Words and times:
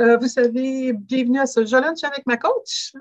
Euh, 0.00 0.16
vous 0.16 0.26
savez, 0.26 0.92
bienvenue 0.92 1.40
à 1.40 1.46
ce 1.46 1.64
Je 1.64 1.76
lunch 1.76 2.02
avec 2.02 2.26
ma 2.26 2.36
coach? 2.36 2.92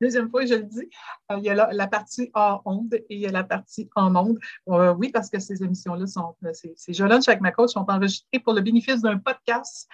Deuxième 0.00 0.30
fois, 0.30 0.46
je 0.46 0.54
le 0.54 0.62
dis, 0.62 0.88
euh, 1.30 1.36
il 1.36 1.44
y 1.44 1.50
a 1.50 1.54
la, 1.54 1.86
partie 1.86 2.30
hors 2.32 2.62
onde 2.64 2.94
et 2.94 3.06
il 3.10 3.18
y 3.18 3.26
a 3.26 3.30
la 3.30 3.44
partie 3.44 3.90
en 3.94 4.16
onde. 4.16 4.38
Euh, 4.68 4.94
oui, 4.94 5.10
parce 5.10 5.28
que 5.28 5.38
ces 5.38 5.62
émissions-là 5.62 6.06
sont, 6.06 6.34
euh, 6.44 6.52
ces, 6.54 6.74
Je 6.88 7.04
lunch 7.04 7.28
avec 7.28 7.42
ma 7.42 7.52
coach 7.52 7.72
sont 7.72 7.84
enregistrées 7.86 8.38
pour 8.38 8.54
le 8.54 8.62
bénéfice 8.62 9.02
d'un 9.02 9.18
podcast 9.18 9.88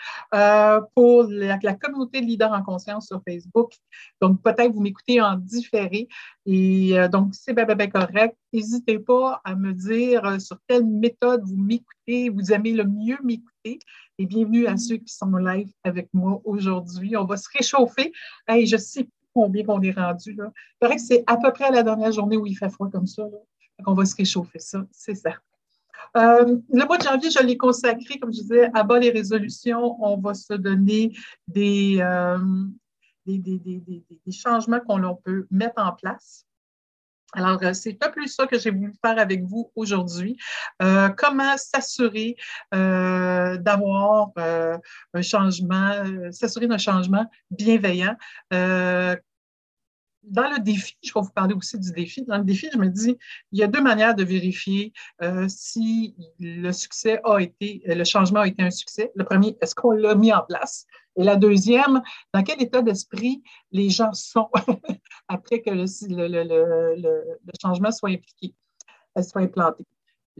pour 0.94 1.24
la, 1.24 1.58
communauté 1.74 2.20
de 2.20 2.26
leaders 2.26 2.52
en 2.52 2.62
conscience 2.62 3.08
sur 3.08 3.20
Facebook. 3.26 3.72
Donc, 4.20 4.40
peut-être 4.42 4.72
vous 4.72 4.80
m'écoutez 4.80 5.20
en 5.20 5.36
différé. 5.36 6.08
Et 6.44 6.96
donc, 7.10 7.34
c'est 7.34 7.52
bien, 7.52 7.66
correct. 7.88 8.36
N'hésitez 8.52 9.00
pas 9.00 9.40
à 9.44 9.56
me 9.56 9.72
dire 9.72 10.40
sur 10.40 10.58
quelle 10.68 10.86
méthode 10.86 11.42
vous 11.44 11.56
m'écoutez, 11.56 12.28
vous 12.30 12.52
aimez 12.52 12.72
le 12.72 12.84
mieux 12.84 13.18
m'écouter. 13.24 13.80
Et 14.18 14.26
bienvenue 14.26 14.66
à 14.66 14.76
ceux 14.76 14.96
qui 14.96 15.12
sont 15.12 15.34
live 15.36 15.70
avec 15.84 16.08
moi 16.14 16.40
aujourd'hui. 16.44 17.16
On 17.16 17.24
va 17.24 17.36
se 17.36 17.48
réchauffer. 17.52 18.12
Hey, 18.46 18.66
je 18.66 18.76
sais 18.76 19.08
combien 19.36 19.64
qu'on 19.64 19.82
est 19.82 19.92
rendu. 19.92 20.32
Là. 20.32 20.50
Il 20.54 20.78
paraît 20.80 20.96
que 20.96 21.02
c'est 21.02 21.22
à 21.26 21.36
peu 21.36 21.52
près 21.52 21.70
la 21.70 21.82
dernière 21.82 22.10
journée 22.10 22.38
où 22.38 22.46
il 22.46 22.56
fait 22.56 22.70
froid 22.70 22.88
comme 22.90 23.06
ça. 23.06 23.22
On 23.86 23.92
va 23.92 24.06
se 24.06 24.16
réchauffer 24.16 24.58
ça, 24.58 24.86
c'est 24.90 25.14
ça. 25.14 25.32
Euh, 26.16 26.56
le 26.72 26.86
mois 26.86 26.96
de 26.96 27.02
janvier, 27.02 27.30
je 27.30 27.42
l'ai 27.44 27.58
consacré, 27.58 28.18
comme 28.18 28.32
je 28.32 28.40
disais, 28.40 28.70
à 28.72 28.82
bas 28.82 28.98
les 28.98 29.10
résolutions. 29.10 30.02
On 30.02 30.16
va 30.16 30.32
se 30.32 30.54
donner 30.54 31.12
des, 31.46 31.98
euh, 32.00 32.38
des, 33.26 33.38
des, 33.38 33.58
des, 33.58 34.32
changements 34.32 34.80
qu'on 34.80 35.14
peut 35.16 35.46
mettre 35.50 35.82
en 35.82 35.92
place. 35.92 36.46
Alors, 37.32 37.58
euh, 37.62 37.72
c'est 37.72 38.02
un 38.02 38.10
peu 38.10 38.26
ça 38.26 38.46
que 38.46 38.58
j'ai 38.58 38.70
voulu 38.70 38.92
faire 39.04 39.18
avec 39.18 39.42
vous 39.44 39.70
aujourd'hui. 39.74 40.36
comment 41.16 41.56
s'assurer 41.56 42.36
d'avoir 42.72 44.30
un 45.14 45.22
changement, 45.22 46.04
s'assurer 46.30 46.66
d'un 46.66 46.78
changement 46.78 47.26
bienveillant 47.50 48.16
dans 50.26 50.50
le 50.50 50.58
défi, 50.60 50.96
je 51.02 51.12
vais 51.14 51.20
vous 51.20 51.30
parler 51.30 51.54
aussi 51.54 51.78
du 51.78 51.92
défi. 51.92 52.22
Dans 52.24 52.38
le 52.38 52.44
défi, 52.44 52.68
je 52.72 52.78
me 52.78 52.88
dis, 52.88 53.16
il 53.52 53.58
y 53.58 53.62
a 53.62 53.66
deux 53.66 53.82
manières 53.82 54.14
de 54.14 54.24
vérifier 54.24 54.92
euh, 55.22 55.46
si 55.48 56.16
le 56.38 56.72
succès 56.72 57.20
a 57.24 57.38
été, 57.38 57.82
le 57.86 58.04
changement 58.04 58.40
a 58.40 58.48
été 58.48 58.62
un 58.62 58.70
succès. 58.70 59.12
Le 59.14 59.24
premier, 59.24 59.56
est-ce 59.60 59.74
qu'on 59.74 59.92
l'a 59.92 60.14
mis 60.14 60.32
en 60.32 60.42
place? 60.42 60.86
Et 61.16 61.24
la 61.24 61.36
deuxième, 61.36 62.02
dans 62.34 62.42
quel 62.42 62.60
état 62.62 62.82
d'esprit 62.82 63.42
les 63.72 63.88
gens 63.88 64.12
sont 64.12 64.50
après 65.28 65.62
que 65.62 65.70
le, 65.70 65.84
le 66.96 67.52
changement 67.60 67.90
soit 67.90 68.10
impliqué, 68.10 68.54
soit 69.22 69.42
implanté? 69.42 69.84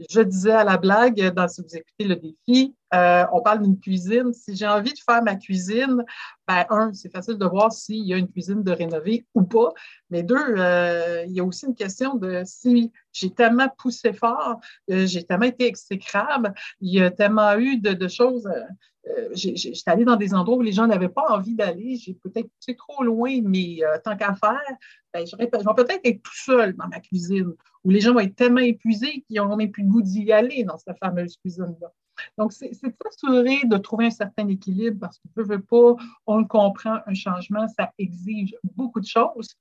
Je 0.09 0.21
disais 0.21 0.51
à 0.51 0.63
la 0.63 0.77
blague, 0.77 1.33
dans, 1.33 1.47
si 1.47 1.61
vous 1.61 1.75
écoutez 1.75 2.05
le 2.05 2.15
défi, 2.15 2.75
euh, 2.93 3.25
on 3.33 3.41
parle 3.41 3.63
d'une 3.63 3.79
cuisine. 3.79 4.31
Si 4.33 4.55
j'ai 4.55 4.67
envie 4.67 4.93
de 4.93 4.99
faire 4.99 5.21
ma 5.23 5.35
cuisine, 5.35 6.03
ben, 6.47 6.65
un, 6.69 6.93
c'est 6.93 7.11
facile 7.11 7.37
de 7.37 7.45
voir 7.45 7.71
s'il 7.71 8.05
y 8.05 8.13
a 8.13 8.17
une 8.17 8.29
cuisine 8.29 8.63
de 8.63 8.71
rénover 8.71 9.25
ou 9.33 9.43
pas. 9.43 9.73
Mais 10.09 10.23
deux, 10.23 10.35
euh, 10.37 11.25
il 11.25 11.33
y 11.33 11.39
a 11.39 11.43
aussi 11.43 11.65
une 11.65 11.75
question 11.75 12.15
de 12.15 12.43
si 12.45 12.91
j'ai 13.11 13.31
tellement 13.31 13.67
poussé 13.77 14.13
fort, 14.13 14.59
euh, 14.91 15.05
j'ai 15.05 15.23
tellement 15.23 15.47
été 15.47 15.65
exécrable, 15.65 16.53
il 16.79 16.93
y 16.93 17.01
a 17.01 17.11
tellement 17.11 17.57
eu 17.57 17.77
de, 17.77 18.07
choses. 18.07 18.47
J'étais 19.33 19.89
allée 19.89 20.05
dans 20.05 20.17
des 20.17 20.33
endroits 20.33 20.57
où 20.57 20.61
les 20.61 20.73
gens 20.73 20.85
n'avaient 20.85 21.09
pas 21.09 21.25
envie 21.29 21.55
d'aller. 21.55 21.95
J'ai 21.95 22.13
peut-être 22.13 22.49
poussé 22.59 22.75
trop 22.75 23.03
loin, 23.03 23.39
mais 23.43 23.79
tant 24.03 24.15
qu'à 24.17 24.35
faire, 24.35 24.59
ben, 25.13 25.25
je, 25.25 25.35
vais 25.35 25.47
peut-être 25.47 26.01
être 26.03 26.21
tout 26.21 26.35
seul 26.35 26.75
dans 26.75 26.87
ma 26.87 26.99
cuisine, 26.99 27.53
où 27.87 27.89
les 27.89 28.01
gens 28.01 28.13
vont 28.13 28.19
être 28.19 28.35
tellement 28.35 28.59
épuisés 28.59 29.23
qu'ils 29.25 29.37
n'auront 29.37 29.55
même 29.55 29.71
plus 29.71 29.83
le 29.83 29.89
goût 29.89 30.01
d'y 30.01 30.29
aller 30.33 30.65
dans 30.65 30.77
cette 30.77 30.97
fameuse 30.99 31.37
cuisine-là. 31.37 31.93
Donc, 32.37 32.51
c'est 32.51 32.69
de 32.69 32.93
s'assurer 33.01 33.61
de 33.63 33.77
trouver 33.77 34.07
un 34.07 34.11
certain 34.11 34.45
équilibre 34.49 34.99
parce 34.99 35.19
qu'on 35.19 35.41
ne 35.41 35.47
veut 35.47 35.61
pas, 35.61 35.95
on 36.25 36.37
le 36.37 36.45
comprend, 36.45 36.97
un 37.05 37.13
changement, 37.13 37.65
ça 37.69 37.93
exige 37.97 38.57
beaucoup 38.75 38.99
de 38.99 39.05
choses. 39.05 39.55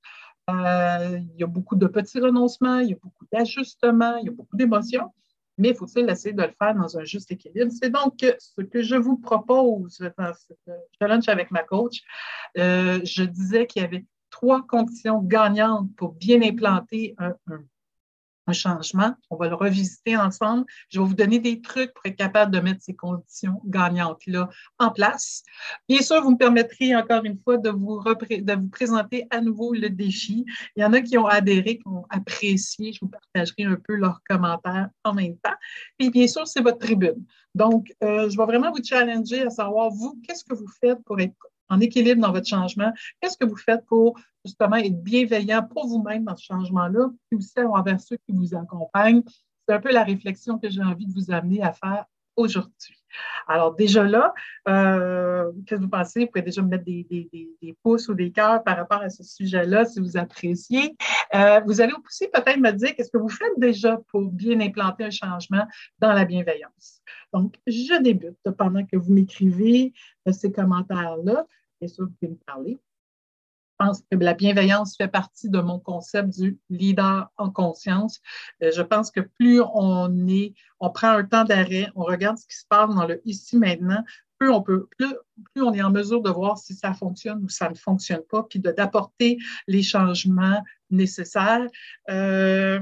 Euh, 0.50 1.20
il 1.34 1.40
y 1.40 1.44
a 1.44 1.46
beaucoup 1.46 1.76
de 1.76 1.86
petits 1.86 2.18
renoncements, 2.18 2.80
il 2.80 2.90
y 2.90 2.92
a 2.94 2.98
beaucoup 3.00 3.26
d'ajustements, 3.30 4.16
il 4.16 4.26
y 4.26 4.28
a 4.28 4.32
beaucoup 4.32 4.56
d'émotions, 4.56 5.12
mais 5.56 5.68
il 5.68 5.76
faut 5.76 5.86
essayer 5.86 6.32
de 6.32 6.42
le 6.42 6.52
faire 6.58 6.74
dans 6.74 6.98
un 6.98 7.04
juste 7.04 7.30
équilibre. 7.30 7.70
C'est 7.70 7.90
donc 7.90 8.14
ce 8.18 8.60
que 8.60 8.82
je 8.82 8.96
vous 8.96 9.18
propose 9.18 10.00
dans 10.18 10.32
ce 10.34 10.52
challenge 10.98 11.28
avec 11.28 11.52
ma 11.52 11.62
coach. 11.62 12.02
Euh, 12.58 12.98
je 13.04 13.22
disais 13.22 13.68
qu'il 13.68 13.82
y 13.82 13.84
avait 13.84 14.04
trois 14.30 14.66
conditions 14.66 15.22
gagnantes 15.22 15.94
pour 15.96 16.14
bien 16.14 16.42
implanter 16.42 17.14
un, 17.18 17.34
un 17.46 17.60
changement. 18.52 19.14
On 19.30 19.36
va 19.36 19.48
le 19.48 19.54
revisiter 19.54 20.16
ensemble. 20.16 20.64
Je 20.88 21.00
vais 21.00 21.06
vous 21.06 21.14
donner 21.14 21.38
des 21.38 21.60
trucs 21.60 21.92
pour 21.94 22.06
être 22.06 22.16
capable 22.16 22.52
de 22.52 22.60
mettre 22.60 22.82
ces 22.82 22.94
conditions 22.94 23.60
gagnantes-là 23.66 24.48
en 24.78 24.90
place. 24.90 25.42
Bien 25.88 26.00
sûr, 26.00 26.22
vous 26.22 26.32
me 26.32 26.38
permettrez 26.38 26.94
encore 26.94 27.24
une 27.24 27.38
fois 27.38 27.58
de 27.58 27.70
vous, 27.70 28.02
de 28.02 28.54
vous 28.54 28.68
présenter 28.68 29.26
à 29.30 29.40
nouveau 29.40 29.74
le 29.74 29.90
défi. 29.90 30.44
Il 30.76 30.82
y 30.82 30.84
en 30.84 30.92
a 30.92 31.00
qui 31.00 31.18
ont 31.18 31.26
adhéré, 31.26 31.78
qui 31.78 31.88
ont 31.88 32.04
apprécié. 32.10 32.92
Je 32.92 33.00
vous 33.02 33.08
partagerai 33.10 33.64
un 33.64 33.76
peu 33.76 33.94
leurs 33.94 34.20
commentaires 34.28 34.88
en 35.04 35.14
même 35.14 35.36
temps. 35.38 35.56
Et 35.98 36.10
bien 36.10 36.26
sûr, 36.26 36.46
c'est 36.46 36.60
votre 36.60 36.78
tribune. 36.78 37.24
Donc, 37.54 37.92
euh, 38.04 38.28
je 38.28 38.36
vais 38.36 38.44
vraiment 38.44 38.70
vous 38.70 38.84
challenger 38.84 39.42
à 39.42 39.50
savoir, 39.50 39.90
vous, 39.90 40.20
qu'est-ce 40.26 40.44
que 40.44 40.54
vous 40.54 40.68
faites 40.80 41.02
pour 41.04 41.18
être 41.20 41.34
en 41.68 41.80
équilibre 41.80 42.20
dans 42.20 42.32
votre 42.32 42.46
changement? 42.46 42.92
Qu'est-ce 43.20 43.36
que 43.36 43.44
vous 43.44 43.56
faites 43.56 43.84
pour 43.86 44.18
justement 44.44 44.76
être 44.76 45.02
bienveillant 45.02 45.62
pour 45.62 45.86
vous-même 45.86 46.24
dans 46.24 46.36
ce 46.36 46.44
changement-là, 46.44 47.08
puis 47.28 47.38
aussi 47.38 47.60
envers 47.60 48.00
ceux 48.00 48.16
qui 48.16 48.32
vous 48.32 48.54
accompagnent? 48.54 49.22
C'est 49.68 49.74
un 49.74 49.80
peu 49.80 49.92
la 49.92 50.04
réflexion 50.04 50.58
que 50.58 50.70
j'ai 50.70 50.82
envie 50.82 51.06
de 51.06 51.12
vous 51.12 51.32
amener 51.32 51.62
à 51.62 51.72
faire 51.72 52.04
aujourd'hui. 52.36 53.05
Alors, 53.48 53.74
déjà 53.74 54.02
là, 54.04 54.34
euh, 54.68 55.52
qu'est-ce 55.66 55.80
que 55.80 55.84
vous 55.84 55.90
pensez? 55.90 56.20
Vous 56.20 56.26
pouvez 56.26 56.42
déjà 56.42 56.62
me 56.62 56.68
mettre 56.68 56.84
des, 56.84 57.76
pouces 57.82 58.08
ou 58.08 58.14
des 58.14 58.32
cœurs 58.32 58.62
par 58.64 58.76
rapport 58.76 59.02
à 59.02 59.10
ce 59.10 59.22
sujet-là 59.22 59.84
si 59.84 60.00
vous 60.00 60.16
appréciez. 60.16 60.96
Euh, 61.34 61.60
vous 61.66 61.80
allez 61.80 61.94
aussi 62.04 62.28
peut-être 62.28 62.58
me 62.58 62.72
dire 62.72 62.94
qu'est-ce 62.94 63.10
que 63.10 63.18
vous 63.18 63.28
faites 63.28 63.58
déjà 63.58 63.98
pour 64.10 64.22
bien 64.30 64.60
implanter 64.60 65.04
un 65.04 65.10
changement 65.10 65.66
dans 65.98 66.12
la 66.12 66.24
bienveillance. 66.24 67.02
Donc, 67.32 67.54
je 67.66 68.00
débute 68.02 68.38
pendant 68.58 68.84
que 68.84 68.96
vous 68.96 69.12
m'écrivez 69.12 69.92
euh, 70.26 70.32
ces 70.32 70.50
commentaires-là. 70.50 71.46
Bien 71.80 71.88
sûr, 71.88 72.06
vous 72.06 72.12
pouvez 72.18 72.32
me 72.32 72.38
parler. 72.46 72.78
Pense 73.78 74.00
que 74.10 74.16
la 74.16 74.34
bienveillance 74.34 74.96
fait 74.96 75.08
partie 75.08 75.50
de 75.50 75.60
mon 75.60 75.78
concept 75.78 76.30
du 76.30 76.58
leader 76.70 77.30
en 77.36 77.50
conscience. 77.50 78.20
Euh, 78.62 78.70
je 78.74 78.82
pense 78.82 79.10
que 79.10 79.20
plus 79.20 79.60
on 79.74 80.26
est, 80.28 80.54
on 80.80 80.90
prend 80.90 81.08
un 81.10 81.24
temps 81.24 81.44
d'arrêt, 81.44 81.90
on 81.94 82.04
regarde 82.04 82.38
ce 82.38 82.46
qui 82.46 82.56
se 82.56 82.64
passe 82.68 82.94
dans 82.94 83.06
le 83.06 83.20
ici 83.26 83.56
maintenant, 83.58 84.02
plus 84.38 84.50
on 84.50 84.62
peut, 84.62 84.88
plus, 84.98 85.62
on 85.62 85.72
est 85.72 85.82
en 85.82 85.90
mesure 85.90 86.22
de 86.22 86.30
voir 86.30 86.58
si 86.58 86.74
ça 86.74 86.92
fonctionne 86.94 87.42
ou 87.44 87.48
ça 87.48 87.68
ne 87.70 87.74
fonctionne 87.74 88.22
pas, 88.28 88.42
puis 88.44 88.58
d'apporter 88.58 89.38
les 89.66 89.82
changements 89.82 90.62
nécessaires, 90.90 91.66
euh, 92.10 92.80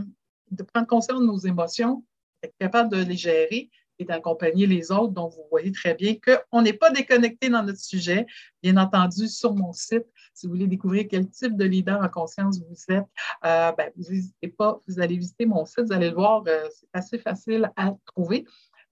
de 0.50 0.62
prendre 0.62 0.86
conscience 0.86 1.20
de 1.20 1.26
nos 1.26 1.38
émotions, 1.38 2.04
être 2.42 2.54
capable 2.58 2.90
de 2.90 3.02
les 3.02 3.16
gérer, 3.16 3.70
et 3.98 4.04
d'accompagner 4.04 4.66
les 4.66 4.90
autres. 4.90 5.12
Donc, 5.12 5.32
vous 5.32 5.46
voyez 5.50 5.72
très 5.72 5.94
bien 5.94 6.16
qu'on 6.16 6.62
n'est 6.62 6.72
pas 6.72 6.90
déconnecté 6.90 7.48
dans 7.48 7.62
notre 7.62 7.78
sujet. 7.78 8.26
Bien 8.62 8.76
entendu, 8.76 9.28
sur 9.28 9.54
mon 9.54 9.72
site, 9.72 10.06
si 10.34 10.46
vous 10.46 10.52
voulez 10.52 10.66
découvrir 10.66 11.06
quel 11.08 11.28
type 11.28 11.56
de 11.56 11.64
leader 11.64 12.02
en 12.02 12.08
conscience 12.08 12.58
vous 12.58 12.94
êtes, 12.94 13.06
euh, 13.44 13.72
ben, 13.72 13.90
vous 13.96 14.12
n'hésitez 14.12 14.48
pas, 14.48 14.80
vous 14.86 15.00
allez 15.00 15.16
visiter 15.16 15.46
mon 15.46 15.64
site, 15.64 15.86
vous 15.86 15.92
allez 15.92 16.10
le 16.10 16.16
voir, 16.16 16.42
euh, 16.48 16.68
c'est 16.70 16.88
assez 16.92 17.18
facile 17.18 17.70
à 17.76 17.94
trouver. 18.04 18.44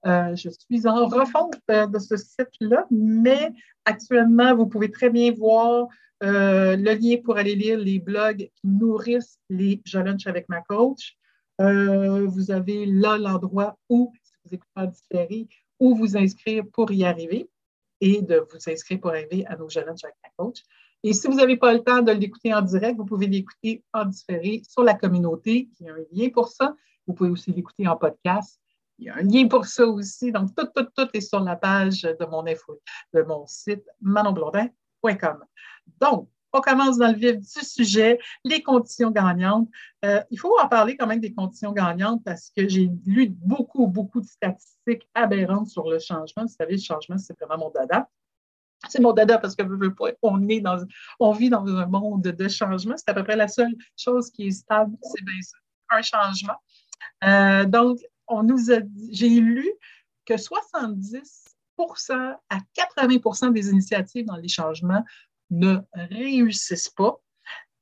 Euh, 0.05 0.35
je 0.35 0.49
suis 0.49 0.87
en 0.87 1.05
refonte 1.07 1.55
de 1.67 1.99
ce 1.99 2.17
site-là, 2.17 2.85
mais 2.91 3.51
actuellement, 3.85 4.55
vous 4.55 4.67
pouvez 4.67 4.91
très 4.91 5.09
bien 5.09 5.31
voir 5.31 5.87
le 6.21 6.93
lien 6.93 7.17
pour 7.23 7.37
aller 7.37 7.55
lire 7.55 7.77
les 7.77 7.99
blogs 7.99 8.49
qui 8.55 8.67
nourrissent 8.67 9.39
les 9.49 9.81
lunch 9.93 10.25
avec 10.25 10.47
ma 10.47 10.61
coach. 10.61 11.17
vous 11.59 12.51
avez 12.51 12.85
là 12.85 13.17
l'endroit 13.17 13.77
où 13.89 14.13
vous 14.45 14.53
écoutez 14.53 14.71
en 14.75 14.85
différé 14.85 15.47
ou 15.79 15.95
vous 15.95 16.15
inscrire 16.15 16.63
pour 16.71 16.91
y 16.91 17.03
arriver 17.03 17.49
et 17.99 18.21
de 18.21 18.45
vous 18.51 18.69
inscrire 18.69 18.99
pour 18.99 19.11
arriver 19.11 19.45
à 19.47 19.55
nos 19.55 19.69
jeunes 19.69 19.89
avec 19.89 20.15
ma 20.23 20.29
coach. 20.37 20.63
Et 21.03 21.13
si 21.13 21.27
vous 21.27 21.35
n'avez 21.35 21.57
pas 21.57 21.73
le 21.73 21.83
temps 21.83 22.01
de 22.01 22.11
l'écouter 22.11 22.53
en 22.53 22.61
direct, 22.61 22.97
vous 22.97 23.05
pouvez 23.05 23.27
l'écouter 23.27 23.83
en 23.93 24.05
différé 24.05 24.61
sur 24.67 24.83
la 24.83 24.93
communauté, 24.93 25.69
qui 25.75 25.87
a 25.89 25.93
un 25.93 26.05
lien 26.11 26.29
pour 26.29 26.47
ça. 26.47 26.75
Vous 27.05 27.13
pouvez 27.13 27.29
aussi 27.29 27.51
l'écouter 27.51 27.87
en 27.87 27.97
podcast. 27.97 28.59
Il 28.99 29.05
y 29.07 29.09
a 29.09 29.15
un 29.15 29.23
lien 29.23 29.47
pour 29.47 29.65
ça 29.65 29.85
aussi. 29.85 30.31
Donc, 30.31 30.55
tout, 30.55 30.67
tout, 30.73 30.87
tout 30.95 31.09
est 31.13 31.21
sur 31.21 31.41
la 31.41 31.57
page 31.57 32.03
de 32.03 32.25
mon 32.25 32.47
info, 32.47 32.79
de 33.13 33.21
mon 33.23 33.45
site 33.47 33.83
manonblondin.com. 34.01 35.43
Donc, 35.99 36.29
on 36.53 36.61
commence 36.61 36.99
dans 36.99 37.07
le 37.07 37.17
vif 37.17 37.37
du 37.37 37.65
sujet, 37.65 38.19
les 38.45 38.61
conditions 38.61 39.09
gagnantes. 39.09 39.67
Euh, 40.05 40.21
il 40.29 40.39
faut 40.39 40.55
en 40.59 40.67
parler 40.67 40.95
quand 40.95 41.07
même 41.07 41.19
des 41.19 41.33
conditions 41.33 41.71
gagnantes 41.71 42.23
parce 42.23 42.51
que 42.55 42.69
j'ai 42.69 42.89
lu 43.05 43.27
beaucoup, 43.29 43.87
beaucoup 43.87 44.21
de 44.21 44.27
statistiques 44.27 45.09
aberrantes 45.15 45.67
sur 45.67 45.89
le 45.89 45.97
changement. 45.97 46.43
Vous 46.43 46.47
savez, 46.47 46.73
le 46.73 46.81
changement, 46.81 47.17
c'est 47.17 47.37
vraiment 47.39 47.65
mon 47.65 47.71
dada. 47.71 48.07
C'est 48.89 48.99
mon 48.99 49.13
dada 49.13 49.37
parce 49.37 49.55
que 49.55 49.63
on, 50.21 50.49
est 50.49 50.59
dans, 50.59 50.77
on 51.19 51.31
vit 51.31 51.49
dans 51.49 51.65
un 51.65 51.85
monde 51.85 52.21
de 52.21 52.47
changement. 52.47 52.95
C'est 52.97 53.09
à 53.09 53.13
peu 53.13 53.23
près 53.23 53.35
la 53.35 53.47
seule 53.47 53.73
chose 53.97 54.29
qui 54.29 54.47
est 54.47 54.51
stable, 54.51 54.95
c'est 55.01 55.23
bien 55.23 55.41
ça, 55.41 55.57
un 55.89 56.01
changement. 56.01 56.55
Euh, 57.23 57.65
donc, 57.65 57.99
on 58.27 58.43
nous 58.43 58.71
a 58.71 58.79
j'ai 59.11 59.29
lu 59.29 59.69
que 60.25 60.35
70% 60.35 62.35
à 62.49 62.57
80% 62.75 63.53
des 63.53 63.69
initiatives 63.69 64.25
dans 64.25 64.37
les 64.37 64.47
changements 64.47 65.03
ne 65.49 65.77
réussissent 65.93 66.89
pas. 66.89 67.19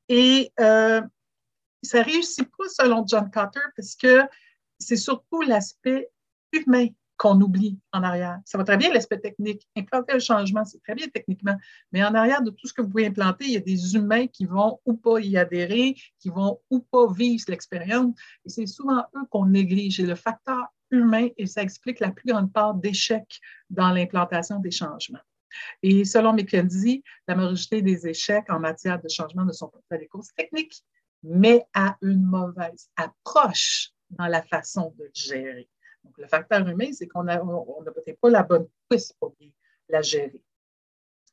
Et 0.09 0.51
euh, 0.59 1.01
ça 1.83 2.00
ne 2.00 2.03
réussit 2.03 2.50
pas 2.57 2.68
selon 2.68 3.06
John 3.07 3.30
Cotter 3.31 3.59
parce 3.75 3.95
que 3.95 4.24
c'est 4.80 4.98
surtout 4.98 5.42
l'aspect 5.42 6.09
humain 6.51 6.88
qu'on 7.21 7.39
oublie 7.39 7.77
en 7.94 8.01
arrière. 8.01 8.39
Ça 8.45 8.57
va 8.57 8.63
très 8.63 8.77
bien 8.77 8.91
l'aspect 8.91 9.19
technique. 9.19 9.68
Implanter 9.77 10.13
le 10.13 10.19
changement, 10.19 10.65
c'est 10.65 10.79
très 10.79 10.95
bien 10.95 11.07
techniquement, 11.07 11.56
mais 11.91 12.03
en 12.03 12.15
arrière 12.15 12.41
de 12.41 12.50
tout 12.50 12.65
ce 12.65 12.73
que 12.73 12.81
vous 12.81 12.89
pouvez 12.89 13.06
implanter, 13.06 13.45
il 13.45 13.51
y 13.51 13.57
a 13.57 13.59
des 13.59 13.94
humains 13.94 14.25
qui 14.25 14.47
vont 14.47 14.79
ou 14.88 14.95
pas 14.95 15.19
y 15.19 15.38
adhérer, 15.38 15.95
qui 16.18 16.29
vont 16.29 16.59
ou 16.71 16.79
pas 16.79 17.13
vivre 17.13 17.44
l'expérience. 17.47 18.15
Et 18.44 18.50
c'est 18.50 18.65
souvent 18.65 19.03
eux 19.15 19.27
qu'on 19.29 19.45
néglige. 19.45 20.00
Et 20.00 20.07
le 20.07 20.15
facteur 20.15 20.65
humain, 20.89 21.27
et 21.38 21.45
ça 21.45 21.62
explique 21.62 22.00
la 22.00 22.09
plus 22.09 22.25
grande 22.25 22.51
part 22.51 22.73
d'échecs 22.73 23.39
dans 23.69 23.91
l'implantation 23.91 24.57
des 24.57 24.71
changements. 24.71 25.19
Et 25.83 26.06
selon 26.06 26.33
McKenzie, 26.33 27.03
la 27.27 27.35
majorité 27.35 27.83
des 27.83 28.07
échecs 28.07 28.50
en 28.50 28.59
matière 28.59 29.00
de 29.00 29.09
changement 29.09 29.45
ne 29.45 29.53
sont 29.53 29.71
pas 29.89 29.97
des 30.00 30.07
causes 30.07 30.33
techniques, 30.35 30.83
mais 31.21 31.63
à 31.75 31.97
une 32.01 32.24
mauvaise 32.24 32.89
approche 32.95 33.91
dans 34.09 34.25
la 34.25 34.41
façon 34.41 34.95
de 34.97 35.07
gérer. 35.13 35.69
Donc, 36.03 36.18
le 36.18 36.27
facteur 36.27 36.68
humain, 36.68 36.92
c'est 36.94 37.07
qu'on 37.07 37.24
n'a 37.24 37.39
peut-être 37.39 38.19
pas 38.19 38.30
la 38.30 38.44
bonne 38.44 38.68
piste 38.89 39.15
pour 39.19 39.36
la 39.89 40.01
gérer. 40.01 40.42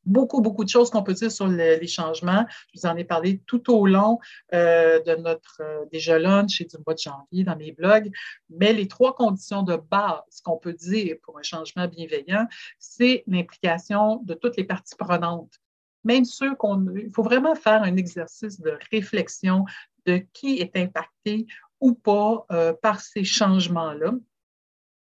Beaucoup, 0.05 0.41
beaucoup 0.41 0.65
de 0.65 0.71
choses 0.71 0.89
qu'on 0.89 1.03
peut 1.03 1.13
dire 1.13 1.31
sur 1.31 1.49
les 1.49 1.87
changements. 1.87 2.47
Je 2.73 2.81
vous 2.81 2.87
en 2.87 2.97
ai 2.97 3.05
parlé 3.05 3.41
tout 3.47 3.71
au 3.71 3.87
long 3.87 4.19
euh, 4.55 5.03
de 5.03 5.17
notre 5.17 5.61
euh, 5.61 5.85
déjà 5.93 6.19
lunch 6.19 6.63
et 6.63 6.65
du 6.65 6.77
mois 6.87 6.95
de 6.95 6.99
janvier 6.99 7.45
dans 7.45 7.57
mes 7.57 7.73
blogs. 7.73 8.11
Mais 8.49 8.73
les 8.73 8.89
trois 8.89 9.15
conditions 9.15 9.63
de 9.63 9.77
base 9.77 10.41
qu'on 10.43 10.57
peut 10.57 10.73
dire 10.73 11.17
pour 11.23 11.39
un 11.39 11.43
changement 11.43 11.87
bienveillant, 11.89 12.47
c'est 12.79 13.23
l'implication 13.27 14.23
de 14.25 14.33
toutes 14.33 14.57
les 14.57 14.65
parties 14.65 14.97
prenantes. 14.97 15.61
Même 16.05 16.25
ceux 16.25 16.55
qu'on. 16.55 16.87
Il 16.95 17.13
faut 17.13 17.23
vraiment 17.23 17.55
faire 17.55 17.83
un 17.83 17.97
exercice 17.97 18.61
de 18.61 18.79
réflexion 18.91 19.67
de 20.07 20.25
qui 20.33 20.59
est 20.61 20.75
impacté 20.77 21.47
ou 21.81 21.93
pas 21.93 22.47
euh, 22.51 22.73
par 22.73 23.03
ces 23.03 23.25
changements-là. 23.25 24.13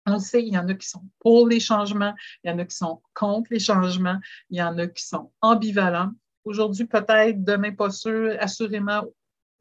On 0.06 0.19
sait, 0.19 0.43
il 0.43 0.53
y 0.53 0.59
en 0.59 0.69
a 0.69 0.75
qui 0.75 0.89
sont 0.89 1.03
pour 1.21 1.49
les 1.49 1.61
changements, 1.61 2.15
il 2.43 2.51
y 2.51 2.55
en 2.55 2.59
a 2.59 2.65
qui 2.65 2.77
sont 2.77 3.01
contre 3.15 3.49
les 3.51 3.59
changements, 3.59 4.19
il 4.51 4.59
y 4.59 4.62
en 4.62 4.77
a 4.79 4.87
qui 4.87 5.05
sont 5.05 5.33
ambivalents. 5.41 6.12
Aujourd'hui, 6.45 6.85
peut-être, 6.85 7.43
demain, 7.43 7.73
pas 7.73 7.91
sûr, 7.91 8.37
assurément, 8.39 9.05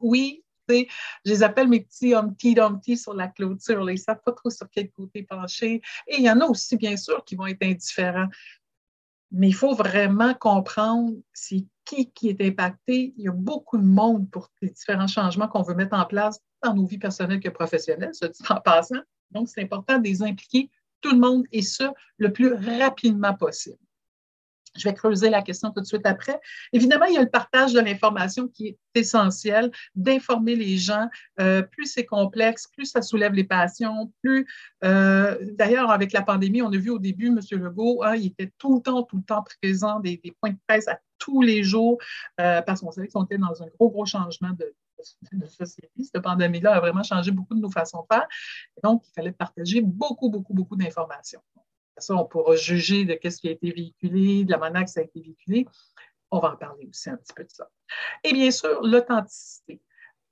oui. 0.00 0.44
Je 0.68 0.84
les 1.26 1.42
appelle 1.42 1.68
mes 1.68 1.80
petits 1.80 2.14
Humpty 2.14 2.54
Dumpty 2.54 2.96
sur 2.96 3.12
la 3.14 3.28
clôture. 3.28 3.88
Ils 3.90 3.94
ne 3.94 3.98
savent 3.98 4.22
pas 4.24 4.32
trop 4.32 4.48
sur 4.48 4.66
quel 4.70 4.90
côté 4.90 5.22
pencher. 5.22 5.82
Et 6.06 6.16
il 6.16 6.22
y 6.22 6.30
en 6.30 6.40
a 6.40 6.46
aussi, 6.46 6.76
bien 6.76 6.96
sûr, 6.96 7.22
qui 7.24 7.36
vont 7.36 7.46
être 7.46 7.62
indifférents. 7.62 8.28
Mais 9.30 9.48
il 9.48 9.54
faut 9.54 9.74
vraiment 9.74 10.32
comprendre 10.34 11.12
c'est 11.32 11.66
qui 11.84 12.10
qui 12.12 12.30
est 12.30 12.40
impacté. 12.40 13.12
Il 13.16 13.24
y 13.24 13.28
a 13.28 13.32
beaucoup 13.32 13.76
de 13.76 13.84
monde 13.84 14.30
pour 14.30 14.50
les 14.62 14.70
différents 14.70 15.06
changements 15.06 15.48
qu'on 15.48 15.62
veut 15.62 15.74
mettre 15.74 15.96
en 15.96 16.06
place 16.06 16.40
dans 16.62 16.74
nos 16.74 16.86
vies 16.86 16.98
personnelles 16.98 17.40
que 17.40 17.48
professionnelles, 17.48 18.14
ce 18.14 18.26
dit 18.26 18.44
en 18.48 18.60
passant. 18.60 19.00
Donc, 19.34 19.48
c'est 19.48 19.62
important 19.62 19.98
de 19.98 20.04
les 20.04 20.22
impliquer 20.22 20.70
tout 21.00 21.10
le 21.10 21.18
monde 21.18 21.44
et 21.52 21.62
ça 21.62 21.92
le 22.16 22.32
plus 22.32 22.52
rapidement 22.52 23.34
possible. 23.34 23.83
Je 24.76 24.88
vais 24.88 24.94
creuser 24.94 25.30
la 25.30 25.42
question 25.42 25.70
tout 25.70 25.80
de 25.80 25.86
suite 25.86 26.06
après. 26.06 26.40
Évidemment, 26.72 27.06
il 27.06 27.14
y 27.14 27.18
a 27.18 27.22
le 27.22 27.30
partage 27.30 27.72
de 27.72 27.80
l'information 27.80 28.48
qui 28.48 28.68
est 28.68 28.78
essentiel, 28.94 29.70
d'informer 29.94 30.56
les 30.56 30.76
gens. 30.78 31.08
Euh, 31.40 31.62
plus 31.62 31.86
c'est 31.86 32.04
complexe, 32.04 32.66
plus 32.68 32.86
ça 32.86 33.02
soulève 33.02 33.32
les 33.32 33.44
passions, 33.44 34.12
plus... 34.22 34.46
Euh, 34.84 35.36
d'ailleurs, 35.52 35.90
avec 35.90 36.12
la 36.12 36.22
pandémie, 36.22 36.62
on 36.62 36.72
a 36.72 36.76
vu 36.76 36.90
au 36.90 36.98
début, 36.98 37.28
M. 37.28 37.40
Legault, 37.52 38.02
hein, 38.02 38.16
il 38.16 38.26
était 38.26 38.52
tout 38.58 38.76
le 38.76 38.82
temps, 38.82 39.02
tout 39.02 39.16
le 39.16 39.22
temps 39.22 39.44
présent, 39.62 40.00
des, 40.00 40.20
points 40.40 40.50
de 40.50 40.58
presse 40.66 40.88
à 40.88 40.98
tous 41.18 41.40
les 41.40 41.62
jours, 41.62 41.98
euh, 42.40 42.60
parce 42.62 42.80
qu'on 42.80 42.90
savait 42.90 43.08
qu'on 43.08 43.24
était 43.24 43.38
dans 43.38 43.62
un 43.62 43.66
gros, 43.78 43.90
gros 43.90 44.06
changement 44.06 44.50
de, 44.50 44.74
de 45.32 45.46
société. 45.46 45.90
Cette 46.02 46.22
pandémie-là 46.22 46.74
a 46.74 46.80
vraiment 46.80 47.02
changé 47.02 47.30
beaucoup 47.30 47.54
de 47.54 47.60
nos 47.60 47.70
façons 47.70 48.02
de 48.02 48.14
faire. 48.14 48.26
donc, 48.82 49.04
il 49.08 49.12
fallait 49.12 49.32
partager 49.32 49.80
beaucoup, 49.80 50.30
beaucoup, 50.30 50.54
beaucoup 50.54 50.76
d'informations. 50.76 51.40
Ça, 51.98 52.14
on 52.14 52.24
pourra 52.24 52.56
juger 52.56 53.04
de 53.04 53.18
ce 53.22 53.36
qui 53.36 53.48
a 53.48 53.52
été 53.52 53.70
véhiculé, 53.70 54.44
de 54.44 54.50
la 54.50 54.58
manière 54.58 54.84
que 54.84 54.90
ça 54.90 55.00
a 55.00 55.04
été 55.04 55.20
véhiculé. 55.20 55.66
On 56.30 56.40
va 56.40 56.52
en 56.52 56.56
parler 56.56 56.86
aussi 56.88 57.10
un 57.10 57.16
petit 57.16 57.32
peu 57.34 57.44
de 57.44 57.50
ça. 57.50 57.68
Et 58.24 58.32
bien 58.32 58.50
sûr, 58.50 58.82
l'authenticité. 58.82 59.80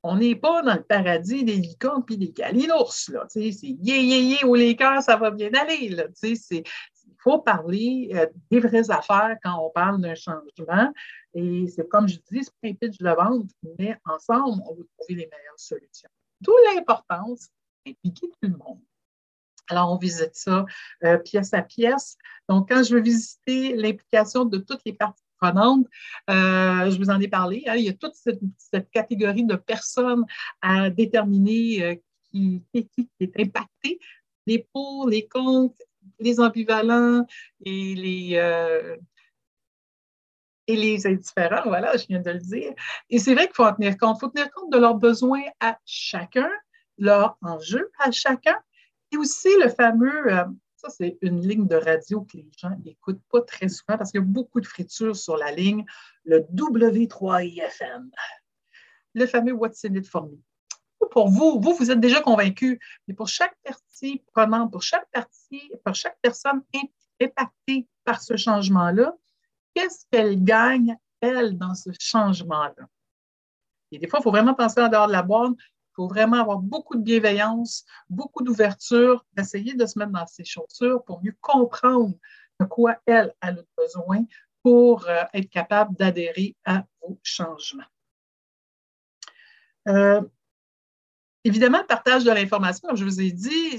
On 0.02 0.16
n'est 0.16 0.34
pas 0.34 0.62
dans 0.62 0.74
le 0.74 0.82
paradis 0.82 1.44
des 1.44 1.54
licornes 1.54 2.04
et 2.10 2.16
des 2.16 2.32
calinours. 2.32 2.92
C'est 2.92 3.40
yé, 3.40 4.02
yé, 4.02 4.22
yé, 4.22 4.44
au 4.44 4.56
Lakers, 4.56 5.02
ça 5.02 5.16
va 5.16 5.30
bien 5.30 5.50
aller. 5.54 5.94
Il 6.22 7.14
faut 7.18 7.38
parler 7.38 8.10
euh, 8.14 8.26
des 8.50 8.58
vraies 8.58 8.90
affaires 8.90 9.36
quand 9.44 9.64
on 9.64 9.70
parle 9.70 10.00
d'un 10.00 10.16
changement. 10.16 10.92
Et 11.34 11.68
c'est 11.68 11.88
comme 11.88 12.08
je 12.08 12.16
dis, 12.16 12.42
c'est 12.42 12.52
pas 12.60 12.88
pitch 12.88 12.98
de 12.98 13.10
vente, 13.10 13.50
mais 13.78 13.96
ensemble, 14.04 14.60
on 14.68 14.74
va 14.74 14.82
trouver 14.98 15.20
les 15.20 15.28
meilleures 15.30 15.58
solutions. 15.58 16.10
D'où 16.40 16.52
l'importance 16.74 17.50
d'impliquer 17.86 18.28
tout 18.28 18.36
le 18.42 18.56
monde. 18.56 18.80
Alors, 19.72 19.90
on 19.90 19.96
visite 19.96 20.34
ça 20.34 20.66
euh, 21.02 21.16
pièce 21.16 21.54
à 21.54 21.62
pièce. 21.62 22.18
Donc, 22.46 22.68
quand 22.68 22.82
je 22.82 22.94
veux 22.94 23.00
visiter 23.00 23.74
l'implication 23.74 24.44
de 24.44 24.58
toutes 24.58 24.82
les 24.84 24.92
parties 24.92 25.24
prenantes, 25.40 25.86
euh, 26.28 26.90
je 26.90 26.98
vous 26.98 27.08
en 27.08 27.18
ai 27.18 27.26
parlé, 27.26 27.64
hein, 27.66 27.76
il 27.76 27.86
y 27.86 27.88
a 27.88 27.94
toute 27.94 28.12
cette, 28.14 28.90
catégorie 28.90 29.44
de 29.44 29.56
personnes 29.56 30.26
à 30.60 30.90
déterminer 30.90 31.84
euh, 31.84 31.94
qui, 32.30 32.62
est 32.74 33.40
impactée, 33.40 33.98
les 34.46 34.68
pour, 34.74 35.08
les 35.08 35.26
contre, 35.26 35.80
les 36.20 36.38
ambivalents 36.38 37.24
et 37.64 37.94
les, 37.94 38.36
et 40.66 40.76
les 40.76 41.06
indifférents, 41.06 41.62
voilà, 41.64 41.96
je 41.96 42.06
viens 42.08 42.20
de 42.20 42.30
le 42.30 42.40
dire. 42.40 42.74
Et 43.08 43.18
c'est 43.18 43.32
vrai 43.32 43.46
qu'il 43.46 43.54
faut 43.54 43.64
en 43.64 43.72
tenir 43.72 43.96
compte. 43.96 44.18
Il 44.18 44.20
faut 44.20 44.28
tenir 44.28 44.50
compte 44.50 44.70
de 44.70 44.78
leurs 44.78 44.96
besoins 44.96 45.44
à 45.60 45.78
chacun, 45.86 46.50
leurs 46.98 47.38
enjeux 47.40 47.90
à 47.98 48.10
chacun, 48.10 48.58
et 49.12 49.16
aussi 49.16 49.48
le 49.62 49.68
fameux, 49.68 50.32
euh, 50.32 50.44
ça 50.76 50.88
c'est 50.88 51.18
une 51.20 51.46
ligne 51.46 51.66
de 51.66 51.76
radio 51.76 52.22
que 52.22 52.38
les 52.38 52.50
gens 52.56 52.74
n'écoutent 52.84 53.22
pas 53.30 53.42
très 53.42 53.68
souvent 53.68 53.98
parce 53.98 54.10
qu'il 54.10 54.20
y 54.20 54.22
a 54.22 54.26
beaucoup 54.26 54.60
de 54.60 54.66
fritures 54.66 55.16
sur 55.16 55.36
la 55.36 55.52
ligne, 55.52 55.84
le 56.24 56.40
W3IFM, 56.40 58.10
le 59.14 59.26
fameux 59.26 59.52
What's 59.52 59.84
in 59.84 59.94
it 59.94 60.06
for 60.06 60.24
me? 60.24 60.38
Pour 61.10 61.28
vous, 61.28 61.60
vous, 61.60 61.74
vous 61.74 61.90
êtes 61.90 62.00
déjà 62.00 62.20
convaincu, 62.20 62.80
mais 63.06 63.14
pour 63.14 63.28
chaque 63.28 63.56
partie 63.62 64.22
prenante, 64.32 64.72
pour 64.72 64.82
chaque 64.82 65.08
partie, 65.10 65.70
pour 65.84 65.94
chaque 65.94 66.16
personne 66.22 66.62
impactée 67.20 67.86
par 68.04 68.22
ce 68.22 68.36
changement-là, 68.36 69.14
qu'est-ce 69.74 70.06
qu'elle 70.10 70.42
gagne, 70.42 70.96
elle, 71.20 71.58
dans 71.58 71.74
ce 71.74 71.90
changement-là? 71.98 72.88
Et 73.90 73.98
des 73.98 74.08
fois, 74.08 74.20
il 74.20 74.22
faut 74.22 74.30
vraiment 74.30 74.54
penser 74.54 74.80
en 74.80 74.88
dehors 74.88 75.06
de 75.06 75.12
la 75.12 75.22
boîte. 75.22 75.52
Il 75.92 75.96
faut 75.96 76.08
vraiment 76.08 76.40
avoir 76.40 76.58
beaucoup 76.58 76.96
de 76.96 77.02
bienveillance, 77.02 77.84
beaucoup 78.08 78.42
d'ouverture, 78.42 79.24
d'essayer 79.34 79.74
de 79.74 79.84
se 79.84 79.98
mettre 79.98 80.12
dans 80.12 80.26
ses 80.26 80.44
chaussures 80.44 81.04
pour 81.04 81.22
mieux 81.22 81.36
comprendre 81.40 82.14
de 82.58 82.64
quoi 82.64 82.96
elle 83.06 83.34
a 83.40 83.52
le 83.52 83.66
besoin 83.76 84.24
pour 84.62 85.06
euh, 85.06 85.22
être 85.34 85.50
capable 85.50 85.94
d'adhérer 85.96 86.56
à 86.64 86.84
vos 87.00 87.18
changements. 87.22 87.82
Euh, 89.88 90.22
évidemment, 91.44 91.80
le 91.80 91.86
partage 91.86 92.24
de 92.24 92.30
l'information, 92.30 92.88
comme 92.88 92.96
je 92.96 93.04
vous 93.04 93.20
ai 93.20 93.32
dit, 93.32 93.78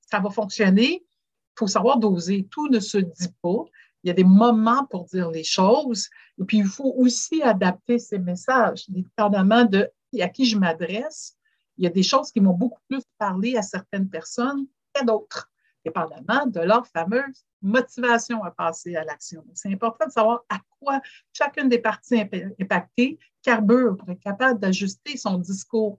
ça 0.00 0.18
va 0.18 0.30
fonctionner. 0.30 1.04
Il 1.04 1.58
faut 1.58 1.66
savoir 1.68 1.98
doser. 1.98 2.48
Tout 2.50 2.68
ne 2.68 2.80
se 2.80 2.98
dit 2.98 3.32
pas 3.40 3.64
il 4.06 4.08
y 4.08 4.10
a 4.10 4.14
des 4.14 4.24
moments 4.24 4.86
pour 4.86 5.04
dire 5.06 5.30
les 5.30 5.42
choses. 5.42 6.08
Et 6.38 6.44
puis, 6.44 6.58
il 6.58 6.66
faut 6.66 6.94
aussi 6.96 7.42
adapter 7.42 7.98
ces 7.98 8.18
messages, 8.18 8.88
dépendamment 8.88 9.64
de 9.64 9.90
à 10.20 10.28
qui 10.28 10.46
je 10.46 10.56
m'adresse. 10.56 11.35
Il 11.78 11.84
y 11.84 11.86
a 11.86 11.90
des 11.90 12.02
choses 12.02 12.30
qui 12.30 12.40
m'ont 12.40 12.54
beaucoup 12.54 12.80
plus 12.88 13.02
parlé 13.18 13.56
à 13.56 13.62
certaines 13.62 14.08
personnes 14.08 14.66
qu'à 14.92 15.02
d'autres, 15.02 15.50
dépendamment 15.84 16.46
de 16.46 16.60
leur 16.60 16.86
fameuse 16.86 17.44
motivation 17.62 18.42
à 18.44 18.50
passer 18.50 18.96
à 18.96 19.04
l'action. 19.04 19.44
C'est 19.54 19.72
important 19.72 20.06
de 20.06 20.12
savoir 20.12 20.44
à 20.48 20.58
quoi 20.78 21.00
chacune 21.32 21.68
des 21.68 21.78
parties 21.78 22.20
impactées 22.60 23.18
carbure 23.42 23.96
pour 23.96 24.10
être 24.10 24.20
capable 24.20 24.60
d'ajuster 24.60 25.16
son 25.16 25.38
discours 25.38 25.98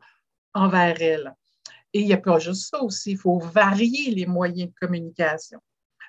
envers 0.53 1.01
elle. 1.01 1.35
Et 1.93 2.01
il 2.01 2.05
n'y 2.05 2.13
a 2.13 2.17
pas 2.17 2.39
juste 2.39 2.69
ça 2.69 2.81
aussi, 2.83 3.11
il 3.11 3.17
faut 3.17 3.39
varier 3.39 4.11
les 4.11 4.25
moyens 4.25 4.69
de 4.69 4.75
communication 4.79 5.59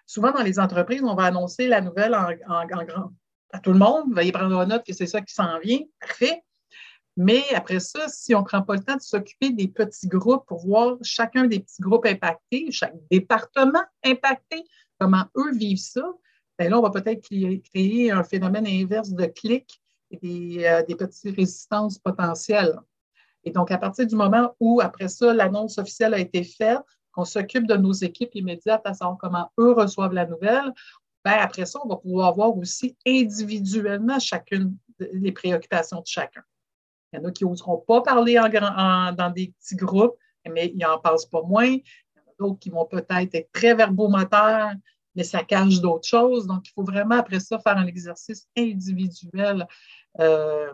souvent 0.09 0.33
dans 0.33 0.43
les 0.43 0.59
entreprises, 0.59 1.03
on 1.05 1.15
va 1.15 1.27
annoncer 1.27 1.69
la 1.69 1.81
nouvelle 1.81 2.15
en, 2.15 2.67
grand 2.67 3.13
à 3.53 3.61
tout 3.61 3.73
le 3.73 3.79
monde. 3.79 4.13
Veuillez 4.15 4.33
prendre 4.33 4.57
en 4.57 4.67
note 4.67 4.85
que 4.85 4.93
c'est 4.93 5.07
ça 5.07 5.21
qui 5.21 5.33
s'en 5.33 5.61
vient. 5.61 5.81
Parfait. 6.01 6.43
Mais 7.21 7.43
après 7.53 7.81
ça, 7.81 8.07
si 8.07 8.33
on 8.37 8.43
ne 8.43 8.45
prend 8.45 8.63
pas 8.63 8.77
le 8.77 8.85
temps 8.85 8.95
de 8.95 9.03
s'occuper 9.03 9.51
des 9.51 9.67
petits 9.67 10.07
groupes 10.07 10.47
pour 10.47 10.65
voir 10.65 10.99
chacun 11.03 11.47
des 11.47 11.59
petits 11.59 11.83
groupes 11.83 12.07
impactés, 12.07 12.71
chaque 12.71 12.95
département 13.11 13.83
impacté, 14.05 14.63
comment 15.01 15.25
eux 15.37 15.53
vivent 15.53 15.79
ça, 15.81 16.09
bien 16.57 16.69
là, 16.69 16.79
on 16.79 16.83
va 16.83 16.91
peut-être 16.91 17.29
créer 17.73 18.13
un 18.13 18.23
phénomène 18.23 18.69
inverse 18.69 19.11
de 19.11 19.27
clics 19.27 19.83
et 20.13 20.17
des, 20.19 20.65
euh, 20.65 20.85
des 20.85 20.95
petites 20.95 21.35
résistances 21.37 21.99
potentielles. 21.99 22.79
Et 23.43 23.51
donc, 23.51 23.73
à 23.73 23.79
partir 23.79 24.07
du 24.07 24.15
moment 24.15 24.55
où, 24.61 24.81
après 24.81 25.09
ça, 25.09 25.35
l'annonce 25.35 25.77
officielle 25.79 26.15
a 26.15 26.21
été 26.21 26.45
faite, 26.45 26.79
on 27.17 27.25
s'occupe 27.25 27.67
de 27.67 27.75
nos 27.75 27.93
équipes 27.93 28.37
immédiates 28.37 28.83
à 28.85 28.95
savoir 28.95 29.19
comment 29.19 29.51
eux 29.59 29.73
reçoivent 29.73 30.15
la 30.15 30.25
nouvelle. 30.25 30.73
ben 31.25 31.33
après 31.41 31.67
ça, 31.67 31.81
on 31.85 31.89
va 31.89 31.97
pouvoir 31.97 32.33
voir 32.37 32.57
aussi 32.57 32.97
individuellement 33.05 34.21
chacune 34.21 34.77
des 35.01 35.33
préoccupations 35.33 36.01
de 36.01 36.07
chacun. 36.07 36.45
Il 37.12 37.19
y 37.19 37.23
en 37.23 37.29
a 37.29 37.33
qui 37.33 37.45
n'oseront 37.45 37.79
pas 37.79 38.03
parler 38.03 38.38
en, 38.38 39.12
dans 39.12 39.31
des 39.31 39.55
petits 39.59 39.77
groupes, 39.77 40.17
mais 40.49 40.73
ils 40.75 40.79
n'en 40.79 40.99
passent 40.99 41.27
pas 41.27 41.43
moins. 41.43 41.67
Il 41.67 41.83
y 42.17 42.19
en 42.19 42.31
a 42.31 42.35
d'autres 42.38 42.59
qui 42.59 42.71
vont 42.71 42.87
peut-être 42.87 43.35
être 43.35 43.53
très 43.53 43.75
verbomoteurs, 43.75 44.73
mais 45.15 45.25
ça 45.25 45.43
cache 45.43 45.81
d'autres 45.81 46.07
choses. 46.07 46.47
Donc, 46.47 46.69
il 46.69 46.73
faut 46.73 46.85
vraiment, 46.85 47.17
après 47.17 47.41
ça, 47.41 47.59
faire 47.59 47.77
un 47.77 47.87
exercice 47.87 48.47
individuel 48.57 49.67
euh, 50.21 50.73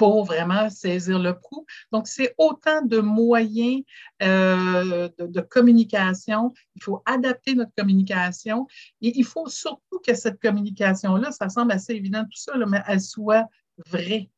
pour 0.00 0.24
vraiment 0.24 0.70
saisir 0.70 1.18
le 1.18 1.34
coup. 1.34 1.66
Donc, 1.92 2.08
c'est 2.08 2.34
autant 2.38 2.82
de 2.82 3.00
moyens 3.00 3.82
euh, 4.22 5.08
de, 5.18 5.40
communication. 5.42 6.52
Il 6.74 6.82
faut 6.82 7.02
adapter 7.04 7.54
notre 7.54 7.72
communication 7.76 8.66
et 9.02 9.12
il 9.14 9.24
faut 9.24 9.48
surtout 9.48 10.00
que 10.06 10.14
cette 10.14 10.40
communication-là, 10.40 11.32
ça 11.32 11.48
semble 11.48 11.72
assez 11.72 11.92
évident 11.92 12.24
tout 12.24 12.38
ça, 12.38 12.54
mais 12.66 12.82
elle 12.86 13.00
soit 13.00 13.46
vraie. 13.88 14.30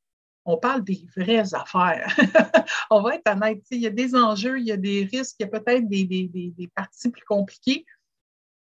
On 0.44 0.56
parle 0.56 0.82
des 0.82 1.06
vraies 1.16 1.54
affaires. 1.54 2.14
On 2.90 3.00
va 3.00 3.16
être 3.16 3.30
honnête. 3.30 3.62
Il 3.70 3.80
y 3.80 3.87
a 3.87 3.90
des 3.90 4.14
enjeux, 4.14 4.58
il 4.58 4.66
y 4.66 4.72
a 4.72 4.76
des 4.76 5.04
risques, 5.04 5.37
il 5.38 5.42
y 5.42 5.46
a 5.46 5.49
peut-être 5.49 5.88
des, 5.88 6.70
parties 6.75 7.11
plus 7.11 7.25
compliquées. 7.25 7.87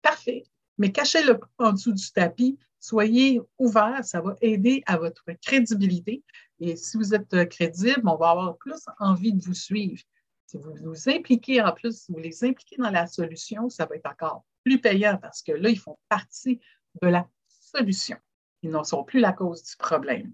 Parfait. 0.02 0.44
Mais 0.78 0.92
cachez-le 0.92 1.40
en 1.58 1.74
dessous 1.74 1.94
du 1.94 2.12
tapis. 2.12 2.58
Soyez 2.82 3.42
ouverts, 3.58 4.06
ça 4.06 4.22
va 4.22 4.36
aider 4.42 4.84
à 4.86 4.98
votre 4.98 5.24
crédibilité. 5.46 6.24
Et 6.62 6.76
si 6.76 6.98
vous 6.98 7.14
êtes 7.14 7.34
euh, 7.34 7.46
crédible, 7.46 8.02
on 8.06 8.16
va 8.16 8.30
avoir 8.30 8.58
plus 8.58 8.86
envie 9.00 9.34
de 9.34 9.44
vous 9.44 9.54
suivre. 9.54 10.02
Si 10.46 10.58
vous 10.58 10.74
vous 10.76 11.10
impliquez 11.10 11.62
en 11.62 11.72
plus, 11.74 12.04
si 12.04 12.12
vous 12.12 12.20
les 12.20 12.44
impliquez 12.44 12.78
dans 12.78 12.90
la 12.90 13.08
solution, 13.08 13.70
ça 13.70 13.86
va 13.86 13.96
être 13.96 14.10
encore 14.10 14.46
plus 14.64 14.80
payant 14.80 15.18
parce 15.22 15.42
que 15.42 15.52
là, 15.52 15.70
ils 15.70 15.80
font 15.80 15.98
partie 16.10 16.60
de 17.02 17.08
la 17.08 17.28
solution. 17.48 18.18
Ils 18.62 18.72
ne 18.72 18.84
sont 18.84 19.04
plus 19.04 19.20
la 19.20 19.34
cause 19.34 19.64
du 19.64 19.76
problème. 19.78 20.34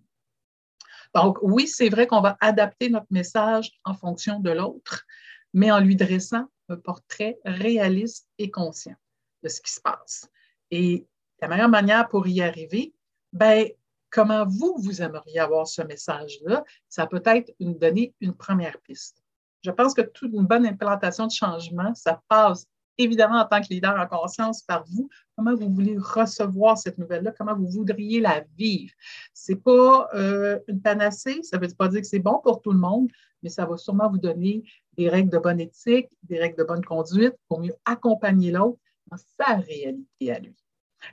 Donc, 1.15 1.37
oui, 1.41 1.67
c'est 1.67 1.89
vrai 1.89 2.07
qu'on 2.07 2.21
va 2.21 2.37
adapter 2.41 2.89
notre 2.89 3.07
message 3.09 3.71
en 3.85 3.93
fonction 3.93 4.39
de 4.39 4.51
l'autre, 4.51 5.05
mais 5.53 5.71
en 5.71 5.79
lui 5.79 5.95
dressant 5.95 6.45
un 6.67 6.75
portrait 6.75 7.39
réaliste 7.45 8.27
et 8.37 8.51
conscient 8.51 8.95
de 9.41 9.47
ce 9.47 9.61
qui 9.61 9.71
se 9.71 9.79
passe. 9.79 10.29
Et 10.71 11.07
la 11.41 11.47
meilleure 11.47 11.69
manière 11.69 12.09
pour 12.09 12.27
y 12.27 12.41
arriver, 12.41 12.93
ben, 13.31 13.69
comment 14.09 14.45
vous, 14.45 14.75
vous 14.77 15.01
aimeriez 15.01 15.39
avoir 15.39 15.67
ce 15.67 15.81
message-là, 15.81 16.63
ça 16.89 17.07
peut 17.07 17.23
être 17.25 17.51
une, 17.59 17.77
donner 17.77 18.13
une 18.19 18.35
première 18.35 18.79
piste. 18.81 19.23
Je 19.63 19.71
pense 19.71 19.93
que 19.93 20.01
toute 20.01 20.33
une 20.33 20.45
bonne 20.45 20.65
implantation 20.65 21.27
de 21.27 21.31
changement, 21.31 21.93
ça 21.95 22.21
passe 22.27 22.65
évidemment 22.97 23.39
en 23.39 23.45
tant 23.45 23.61
que 23.61 23.67
leader 23.69 23.95
en 23.99 24.07
conscience 24.07 24.61
par 24.61 24.85
vous, 24.87 25.09
comment 25.35 25.55
vous 25.55 25.69
voulez 25.69 25.97
recevoir 25.97 26.77
cette 26.77 26.97
nouvelle-là, 26.97 27.33
comment 27.37 27.55
vous 27.55 27.67
voudriez 27.67 28.19
la 28.19 28.43
vivre? 28.57 28.93
Ce 29.33 29.51
n'est 29.51 29.57
pas 29.57 30.09
euh, 30.13 30.59
une 30.67 30.81
panacée, 30.81 31.41
ça 31.43 31.57
ne 31.57 31.65
veut 31.65 31.73
pas 31.73 31.87
dire 31.87 32.01
que 32.01 32.07
c'est 32.07 32.19
bon 32.19 32.39
pour 32.43 32.61
tout 32.61 32.71
le 32.71 32.79
monde, 32.79 33.09
mais 33.43 33.49
ça 33.49 33.65
va 33.65 33.77
sûrement 33.77 34.09
vous 34.09 34.17
donner 34.17 34.63
des 34.97 35.09
règles 35.09 35.29
de 35.29 35.37
bonne 35.37 35.59
éthique, 35.59 36.09
des 36.23 36.39
règles 36.39 36.57
de 36.57 36.63
bonne 36.63 36.83
conduite 36.83 37.35
pour 37.47 37.59
mieux 37.59 37.75
accompagner 37.85 38.51
l'autre 38.51 38.79
dans 39.07 39.17
sa 39.17 39.55
réalité 39.55 40.31
à 40.31 40.39
lui. 40.39 40.55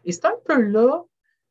Et 0.05 0.13
c'est 0.13 0.25
un 0.25 0.37
peu 0.45 0.61
là 0.61 1.05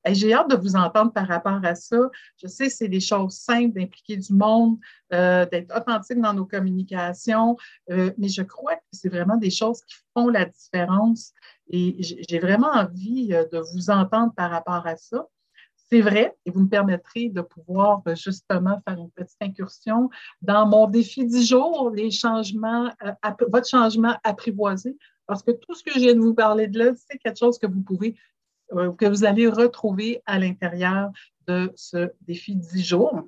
j'ai 0.10 0.34
hâte 0.34 0.50
de 0.50 0.56
vous 0.56 0.76
entendre 0.76 1.12
par 1.12 1.28
rapport 1.28 1.60
à 1.64 1.76
ça. 1.76 1.98
Je 2.38 2.48
sais 2.48 2.68
que 2.68 2.74
c'est 2.74 2.88
des 2.88 3.00
choses 3.00 3.36
simples 3.36 3.74
d'impliquer 3.74 4.18
du 4.18 4.34
monde, 4.34 4.78
euh, 5.14 5.46
d'être 5.46 5.76
authentique 5.76 6.20
dans 6.20 6.34
nos 6.34 6.46
communications, 6.46 7.58
euh, 7.92 8.12
mais 8.18 8.30
je 8.30 8.42
crois 8.42 8.76
que 8.76 8.82
c'est 8.92 9.10
vraiment 9.10 9.38
des 9.38 9.52
choses 9.52 9.82
qui 9.82 9.96
font 10.16 10.30
la 10.30 10.46
différence 10.46 11.34
et 11.70 11.98
j'ai 12.00 12.40
vraiment 12.40 12.72
envie 12.72 13.34
euh, 13.34 13.46
de 13.52 13.60
vous 13.74 13.90
entendre 13.90 14.34
par 14.36 14.50
rapport 14.50 14.86
à 14.88 14.96
ça. 14.96 15.28
C'est 15.90 16.02
vrai, 16.02 16.34
et 16.46 16.52
vous 16.52 16.62
me 16.62 16.70
permettrez 16.70 17.28
de 17.28 17.42
pouvoir 17.42 18.02
justement 18.16 18.82
faire 18.88 18.98
une 18.98 19.12
petite 19.12 19.42
incursion 19.42 20.10
dans 20.42 20.66
mon 20.66 20.88
défi 20.88 21.28
du 21.28 21.42
jour, 21.42 21.92
les 21.94 22.12
changements, 22.12 22.90
votre 23.50 23.68
changement 23.68 24.16
apprivoisé, 24.24 24.96
parce 25.28 25.44
que 25.44 25.52
tout 25.52 25.76
ce 25.76 25.84
que 25.84 25.92
je 25.94 26.00
viens 26.00 26.16
de 26.16 26.22
vous 26.22 26.34
parler 26.34 26.68
de 26.68 26.80
là, 26.80 26.92
c'est 26.96 27.18
quelque 27.18 27.38
chose 27.38 27.60
que 27.60 27.68
vous 27.68 27.82
pouvez 27.82 28.16
euh, 28.74 28.92
que 28.94 29.06
vous 29.06 29.26
allez 29.26 29.48
retrouver 29.48 30.22
à 30.26 30.40
l'intérieur 30.40 31.12
de 31.48 31.72
ce 31.76 32.12
défi 32.22 32.56
10 32.56 32.84
jours. 32.84 33.28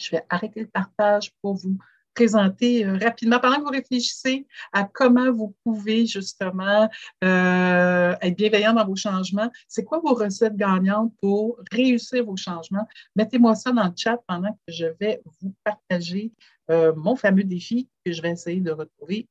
Je 0.00 0.10
vais 0.10 0.22
arrêter 0.28 0.60
le 0.60 0.66
partage 0.66 1.32
pour 1.42 1.54
vous 1.54 1.76
présenter 2.14 2.86
euh, 2.86 2.96
rapidement, 2.96 3.38
pendant 3.38 3.56
que 3.56 3.62
vous 3.62 3.70
réfléchissez 3.70 4.46
à 4.72 4.84
comment 4.84 5.30
vous 5.30 5.54
pouvez 5.64 6.06
justement 6.06 6.88
euh, 7.24 8.14
être 8.20 8.36
bienveillant 8.36 8.72
dans 8.72 8.86
vos 8.86 8.96
changements. 8.96 9.50
C'est 9.68 9.84
quoi 9.84 9.98
vos 9.98 10.14
recettes 10.14 10.56
gagnantes 10.56 11.12
pour 11.20 11.60
réussir 11.70 12.24
vos 12.24 12.36
changements? 12.36 12.86
Mettez-moi 13.16 13.54
ça 13.54 13.72
dans 13.72 13.84
le 13.84 13.94
chat 13.96 14.18
pendant 14.26 14.52
que 14.52 14.72
je 14.72 14.86
vais 15.00 15.20
vous 15.40 15.54
partager 15.62 16.32
mon 16.68 17.14
fameux 17.14 17.44
défi 17.44 17.88
que 18.04 18.10
je 18.10 18.20
vais 18.20 18.30
essayer 18.30 18.60
de 18.60 18.72
retrouver 18.72 19.28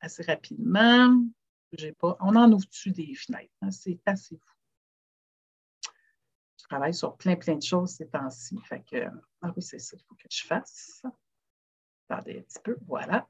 assez 0.00 0.22
rapidement 0.22 1.10
pas. 1.98 2.16
On 2.20 2.36
en 2.36 2.50
ouvre-tu 2.52 2.90
des 2.90 3.14
fenêtres? 3.14 3.52
Hein? 3.62 3.70
C'est 3.70 4.00
assez 4.06 4.36
fou. 4.36 4.54
Je 6.58 6.64
travaille 6.64 6.94
sur 6.94 7.16
plein, 7.16 7.36
plein 7.36 7.56
de 7.56 7.62
choses 7.62 7.90
ces 7.90 8.08
temps-ci. 8.08 8.58
Fait 8.68 8.82
que, 8.90 9.06
ah 9.42 9.52
oui, 9.54 9.62
c'est 9.62 9.78
ça 9.78 9.96
qu'il 9.96 10.06
faut 10.06 10.14
que 10.14 10.28
je 10.30 10.44
fasse. 10.44 11.02
Attendez 12.08 12.38
un 12.38 12.42
petit 12.42 12.58
peu. 12.62 12.76
Voilà. 12.86 13.28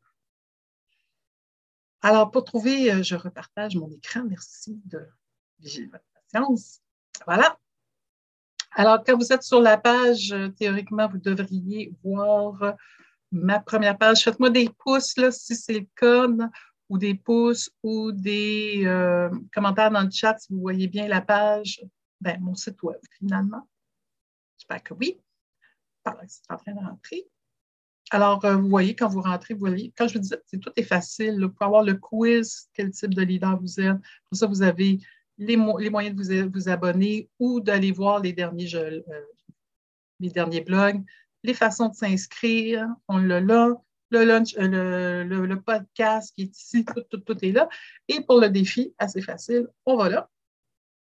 Alors, 2.02 2.30
pour 2.30 2.44
trouver, 2.44 2.92
euh, 2.92 3.02
je 3.02 3.16
repartage 3.16 3.76
mon 3.76 3.90
écran. 3.90 4.24
Merci 4.24 4.80
de 4.84 5.08
vigiler 5.58 5.86
votre 5.86 6.04
patience. 6.12 6.80
Voilà. 7.26 7.58
Alors, 8.72 9.02
quand 9.04 9.16
vous 9.16 9.32
êtes 9.32 9.42
sur 9.42 9.60
la 9.60 9.78
page, 9.78 10.32
euh, 10.32 10.48
théoriquement, 10.48 11.08
vous 11.08 11.18
devriez 11.18 11.92
voir 12.02 12.74
ma 13.32 13.58
première 13.58 13.98
page. 13.98 14.22
Faites-moi 14.22 14.50
des 14.50 14.68
pouces 14.68 15.16
là, 15.16 15.30
si 15.30 15.56
c'est 15.56 15.80
le 15.80 15.86
cas 15.96 16.28
ou 16.88 16.98
des 16.98 17.14
pouces 17.14 17.70
ou 17.82 18.12
des 18.12 18.82
euh, 18.84 19.30
commentaires 19.52 19.90
dans 19.90 20.02
le 20.02 20.10
chat 20.10 20.38
si 20.38 20.52
vous 20.52 20.60
voyez 20.60 20.88
bien 20.88 21.08
la 21.08 21.20
page, 21.20 21.82
ben, 22.20 22.40
mon 22.40 22.54
site 22.54 22.82
web 22.82 22.98
finalement. 23.18 23.68
J'espère 24.58 24.82
que 24.82 24.94
oui. 24.94 25.20
c'est 26.26 26.50
en 26.50 26.56
train 26.56 26.72
de 26.72 26.78
rentrer. 26.78 27.26
Alors, 28.10 28.44
euh, 28.44 28.56
vous 28.56 28.68
voyez, 28.68 28.94
quand 28.94 29.08
vous 29.08 29.22
rentrez, 29.22 29.54
vous 29.54 29.60
voyez, 29.60 29.92
quand 29.96 30.08
je 30.08 30.14
vous 30.14 30.20
dis, 30.20 30.30
c'est 30.46 30.58
tout 30.58 30.72
est 30.76 30.82
facile. 30.82 31.38
Là, 31.38 31.48
pour 31.48 31.66
avoir 31.66 31.82
le 31.82 31.94
quiz, 31.94 32.68
quel 32.74 32.90
type 32.90 33.14
de 33.14 33.22
leader 33.22 33.58
vous 33.58 33.80
êtes. 33.80 33.96
Pour 34.28 34.38
ça, 34.38 34.46
vous 34.46 34.62
avez 34.62 34.98
les, 35.38 35.56
moyens 35.56 36.14
de 36.14 36.44
vous, 36.44 36.50
vous, 36.52 36.68
abonner 36.68 37.28
ou 37.38 37.60
d'aller 37.60 37.92
voir 37.92 38.20
les 38.20 38.32
derniers, 38.32 38.74
euh, 38.74 39.00
les 40.20 40.30
derniers 40.30 40.60
blogs, 40.60 41.02
les 41.42 41.54
façons 41.54 41.88
de 41.88 41.94
s'inscrire, 41.94 42.86
on 43.08 43.18
l'a 43.18 43.40
là 43.40 43.74
le, 44.14 44.24
lunch, 44.24 44.54
euh, 44.58 45.24
le, 45.24 45.60
podcast 45.60 46.32
qui 46.34 46.42
est 46.42 46.58
ici, 46.58 46.84
tout, 46.84 47.18
tout, 47.18 47.44
est 47.44 47.52
là. 47.52 47.68
Et 48.08 48.20
pour 48.20 48.40
le 48.40 48.48
défi, 48.48 48.94
assez 48.98 49.20
facile, 49.20 49.68
on 49.84 49.96
va 49.96 50.08
là. 50.08 50.30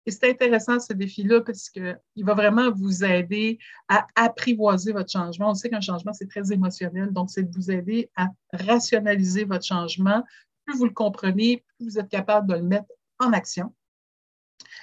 Et 0.05 0.12
c'est 0.12 0.29
intéressant 0.29 0.79
ce 0.79 0.93
défi-là 0.93 1.41
parce 1.41 1.69
qu'il 1.69 1.97
va 2.17 2.33
vraiment 2.35 2.71
vous 2.71 3.03
aider 3.03 3.57
à 3.88 4.05
apprivoiser 4.15 4.91
votre 4.91 5.12
changement. 5.12 5.50
On 5.50 5.55
sait 5.55 5.69
qu'un 5.69 5.81
changement, 5.81 6.13
c'est 6.13 6.29
très 6.29 6.51
émotionnel, 6.51 7.12
donc 7.12 7.31
c'est 7.31 7.43
de 7.43 7.55
vous 7.55 7.71
aider 7.71 8.12
à 8.15 8.27
rationaliser 8.53 9.45
votre 9.45 9.65
changement. 9.65 10.24
Plus 10.65 10.77
vous 10.77 10.85
le 10.85 10.91
comprenez, 10.91 11.63
plus 11.77 11.85
vous 11.85 12.00
êtes 12.00 12.09
capable 12.09 12.47
de 12.47 12.55
le 12.55 12.63
mettre 12.63 12.91
en 13.19 13.33
action. 13.33 13.74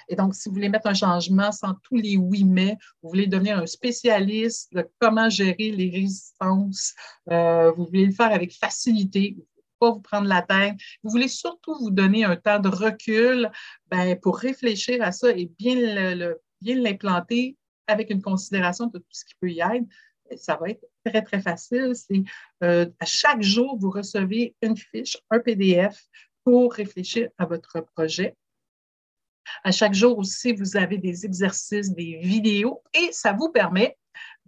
Et 0.09 0.15
donc, 0.15 0.35
si 0.35 0.49
vous 0.49 0.55
voulez 0.55 0.69
mettre 0.69 0.87
un 0.87 0.93
changement 0.93 1.51
sans 1.51 1.73
tous 1.83 1.95
les 1.95 2.17
oui 2.17 2.43
mais, 2.43 2.77
vous 3.01 3.09
voulez 3.09 3.27
devenir 3.27 3.57
un 3.57 3.65
spécialiste 3.65 4.73
de 4.73 4.87
comment 4.99 5.29
gérer 5.29 5.71
les 5.71 5.89
résistances, 5.89 6.93
euh, 7.31 7.71
vous 7.71 7.85
voulez 7.85 8.05
le 8.07 8.11
faire 8.11 8.31
avec 8.31 8.53
facilité, 8.53 9.37
pas 9.79 9.91
vous 9.91 10.01
prendre 10.01 10.27
la 10.27 10.41
tête. 10.41 10.75
Vous 11.03 11.11
voulez 11.11 11.27
surtout 11.27 11.75
vous 11.79 11.91
donner 11.91 12.23
un 12.23 12.35
temps 12.35 12.59
de 12.59 12.69
recul 12.69 13.51
ben, 13.87 14.17
pour 14.19 14.37
réfléchir 14.37 15.01
à 15.01 15.11
ça 15.11 15.31
et 15.31 15.51
bien 15.57 15.75
l'implanter 16.61 17.57
avec 17.87 18.09
une 18.09 18.21
considération 18.21 18.87
de 18.87 18.97
tout 18.97 19.05
ce 19.11 19.25
qui 19.25 19.33
peut 19.39 19.51
y 19.51 19.59
être. 19.59 19.85
Ça 20.37 20.55
va 20.55 20.69
être 20.69 20.85
très, 21.05 21.21
très 21.21 21.41
facile. 21.41 21.91
C'est 21.95 22.23
euh, 22.63 22.89
à 22.99 23.05
chaque 23.05 23.41
jour, 23.41 23.77
vous 23.77 23.91
recevez 23.91 24.55
une 24.61 24.77
fiche, 24.77 25.17
un 25.29 25.39
PDF 25.39 26.01
pour 26.45 26.73
réfléchir 26.73 27.29
à 27.37 27.45
votre 27.45 27.81
projet. 27.93 28.35
À 29.63 29.71
chaque 29.71 29.93
jour 29.93 30.17
aussi, 30.17 30.53
vous 30.53 30.77
avez 30.77 30.97
des 30.97 31.25
exercices, 31.25 31.93
des 31.93 32.19
vidéos 32.21 32.81
et 32.93 33.11
ça 33.11 33.33
vous 33.33 33.49
permet 33.49 33.97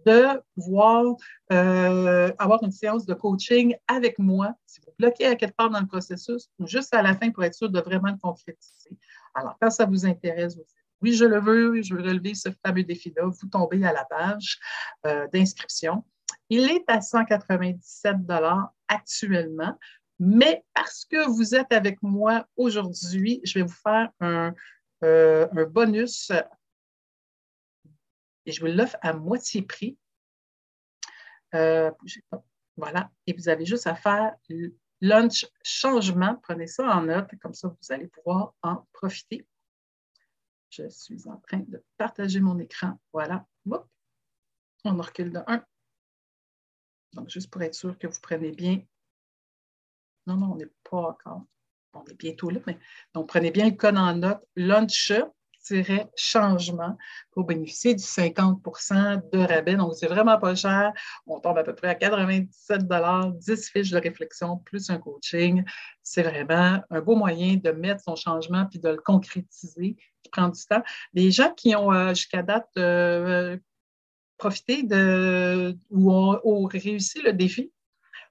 de 0.06 0.42
pouvoir 0.54 1.16
euh, 1.52 2.32
avoir 2.38 2.64
une 2.64 2.72
séance 2.72 3.06
de 3.06 3.14
coaching 3.14 3.75
avec 3.88 4.20
moi 4.20 4.54
si 4.66 4.80
vous 4.82 4.94
bloquez 5.00 5.25
à 5.25 5.36
quelque 5.36 5.56
part 5.56 5.70
dans 5.70 5.80
le 5.80 5.88
processus 5.88 6.50
ou 6.60 6.68
juste 6.68 6.94
à 6.94 7.02
la 7.02 7.16
fin 7.16 7.32
pour 7.32 7.44
être 7.44 7.56
sûr 7.56 7.70
de 7.70 7.80
vraiment 7.80 8.12
le 8.12 8.18
concrétiser. 8.18 8.98
Alors, 9.34 9.58
quand 9.60 9.72
ça 9.72 9.86
vous 9.86 10.06
intéresse, 10.06 10.58
oui, 11.02 11.14
je 11.14 11.25
le 11.25 11.40
veux, 11.40 11.82
je 11.82 11.94
veux 11.94 12.02
relever 12.02 12.36
ce 12.36 12.50
fameux 12.66 12.84
défi-là, 12.84 13.24
vous 13.25 13.48
tombez 13.48 13.84
à 13.86 13.92
la 13.92 14.06
page 14.06 14.60
euh, 15.06 15.28
d'inscription. 15.34 16.04
Il 16.50 16.70
est 16.70 16.84
à 16.88 17.02
197 17.02 18.16
actuellement, 18.88 19.78
mais 20.20 20.64
parce 20.74 21.06
que 21.06 21.28
vous 21.28 21.56
êtes 21.56 21.74
avec 21.74 22.02
moi 22.02 22.48
aujourd'hui, 22.56 23.42
je 23.44 23.60
vais 23.60 23.66
vous 23.66 23.75
faire 23.84 24.10
un, 24.22 24.54
euh, 25.04 25.48
un 25.52 25.66
bonus 25.66 26.32
et 28.46 28.52
je 28.52 28.62
vous 28.62 28.68
l'offre 28.68 28.98
à 29.02 29.14
moitié 29.14 29.62
prix. 29.62 29.98
Euh, 31.54 31.92
voilà, 32.78 33.10
et 33.25 33.34
vous 33.34 33.50
avez 33.50 33.66
juste 33.66 33.88
à 33.88 33.96
faire 33.96 34.36
lunch 35.02 35.46
changement. 35.64 36.36
Prenez 36.44 36.68
ça 36.68 36.88
en 36.96 37.04
note, 37.04 37.30
comme 37.42 37.54
ça 37.54 37.70
vous 37.70 37.92
allez 37.92 38.08
pouvoir 38.08 38.54
en 38.62 38.88
profiter. 38.94 39.48
Je 40.70 40.90
suis 40.90 41.28
en 41.28 41.38
train 41.38 41.60
de 41.60 41.84
partager 41.98 42.40
mon 42.40 42.60
écran. 42.60 43.00
Voilà. 43.14 43.46
On 44.84 44.98
recule 44.98 45.32
de 45.32 45.40
1. 45.48 45.66
Donc, 47.14 47.30
juste 47.30 47.50
pour 47.50 47.62
être 47.62 47.74
sûr 47.74 47.98
que 47.98 48.08
vous 48.08 48.20
prenez 48.22 48.52
bien. 48.52 48.84
Non, 50.28 50.36
non, 50.36 50.52
on 50.52 50.56
n'est 50.56 50.72
pas 50.84 50.98
encore. 50.98 51.46
On 51.96 52.04
est 52.06 52.18
bientôt 52.18 52.50
là, 52.50 52.60
mais 52.68 52.78
donc 53.14 53.28
prenez 53.28 53.52
bien 53.52 53.66
le 53.66 53.75
code 53.75 53.98
en 53.98 54.16
note. 54.16 54.42
Lunch 54.56 55.12
changement 56.16 56.98
pour 57.32 57.46
bénéficier 57.46 57.96
du 57.96 58.04
50% 58.04 59.30
de 59.32 59.40
rabais. 59.40 59.75
Donc, 59.75 59.94
c'est 59.96 60.08
vraiment 60.08 60.38
pas 60.38 60.56
cher. 60.56 60.92
On 61.25 61.40
tombe 61.40 61.58
à 61.58 61.64
peu 61.64 61.74
près 61.74 61.88
à 61.88 61.96
97 61.96 62.88
10 62.88 63.70
fiches 63.70 63.92
de 63.92 63.98
réflexion 63.98 64.58
plus 64.58 64.90
un 64.90 64.98
coaching. 64.98 65.64
C'est 66.04 66.24
vraiment 66.24 66.82
un 66.90 67.02
beau 67.02 67.16
moyen 67.16 67.56
de 67.56 67.72
mettre 67.72 68.02
son 68.04 68.16
changement 68.16 68.66
puis 68.66 68.80
de 68.80 68.90
le 68.90 68.98
concrétiser 68.98 69.96
qui 70.24 70.30
prend 70.32 70.50
du 70.50 70.62
temps. 70.66 70.84
Les 71.14 71.32
gens 71.32 71.52
qui 71.54 71.75
ont 71.75 71.92
euh, 71.92 72.10
jusqu'à 72.10 72.44
date 72.44 72.70
euh, 72.78 73.58
profité 74.38 74.84
de 74.84 75.78
ou 75.90 76.12
ont, 76.12 76.66
réussi 76.66 77.22
le 77.22 77.34
défi, 77.34 77.72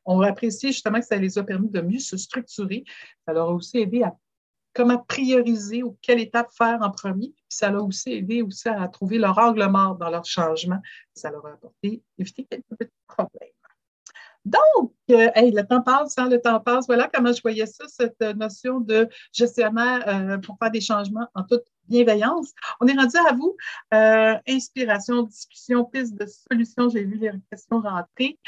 ont 0.05 0.21
apprécié 0.21 0.73
justement 0.73 1.01
que 1.01 1.07
ça 1.07 1.17
les 1.17 1.39
a 1.39 1.45
permis 1.45 1.69
de 1.69 1.81
mieux 1.81 1.99
se 1.99 2.17
structurer. 2.17 2.85
Ça 3.27 3.33
leur 3.33 3.49
a 3.49 3.53
aussi 3.53 3.79
aidé 3.79 4.03
à 4.03 4.15
comment 4.75 4.99
prioriser 4.99 5.83
ou 5.83 5.97
quelle 6.03 6.21
étape 6.21 6.51
faire 6.53 6.81
en 6.83 6.91
premier. 6.91 7.33
ça 7.49 7.71
l'a 7.71 7.81
aussi 7.81 8.13
aidé 8.13 8.43
aussi 8.43 8.69
à 8.69 8.87
trouver 8.89 9.19
leur 9.19 9.39
angle 9.39 9.67
mort 9.69 9.97
dans 9.97 10.11
leur 10.11 10.25
changement. 10.25 10.81
Ça 11.15 11.31
leur 11.31 11.47
a 11.47 11.53
apporté, 11.53 12.03
évité 12.19 12.45
quelques 12.45 12.77
petits 12.77 12.93
problèmes. 13.07 13.54
Donc, 14.45 14.93
euh, 15.11 15.31
le 15.37 15.63
temps 15.63 15.81
passe, 15.81 16.19
hein, 16.19 16.29
le 16.29 16.41
temps 16.41 16.61
passe. 16.61 16.87
Voilà 16.87 17.09
comment 17.13 17.33
je 17.33 17.41
voyais 17.41 17.67
ça, 17.67 17.85
cette 17.89 18.21
notion 18.37 18.81
de 18.81 19.09
gestionnaire 19.33 20.05
euh, 20.07 20.39
pour 20.39 20.59
faire 20.59 20.71
des 20.71 20.83
changements 20.83 21.27
en 21.35 21.45
toute 21.45 21.65
bienveillance. 21.89 22.53
On 22.81 22.87
est 22.87 22.93
rendu 22.95 23.17
à 23.17 23.33
vous. 23.33 23.57
Euh, 23.95 24.37
inspiration, 24.47 25.23
discussion, 25.23 25.85
piste 25.85 26.15
de 26.15 26.27
solution. 26.27 26.91
J'ai 26.91 27.05
vu 27.05 27.17
les 27.17 27.33
questions 27.51 27.81
rentrer. 27.81 28.39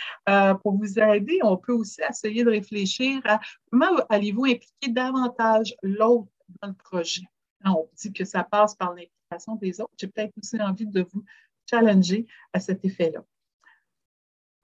pour 0.63 0.77
vous 0.77 0.99
aider, 0.99 1.39
on 1.43 1.57
peut 1.57 1.73
aussi 1.73 2.03
essayer 2.09 2.45
de 2.45 2.51
réfléchir 2.51 3.21
à 3.25 3.41
comment 3.71 3.97
allez-vous 4.11 4.45
impliquer 4.45 4.89
davantage 4.89 5.75
l'autre 5.83 6.29
dans 6.61 6.69
le 6.69 6.75
projet. 6.75 7.23
On 7.65 7.89
dit 7.97 8.13
que 8.13 8.25
ça 8.25 8.45
passe 8.45 8.75
par 8.75 8.95
l'implication 8.95 9.57
des 9.57 9.81
autres. 9.81 9.93
J'ai 9.99 10.09
peut-être 10.09 10.33
aussi 10.39 10.61
envie 10.61 10.87
de 10.87 11.07
vous 11.11 11.25
challenger 11.69 12.27
à 12.53 12.61
cet 12.61 12.85
effet-là. 12.85 13.25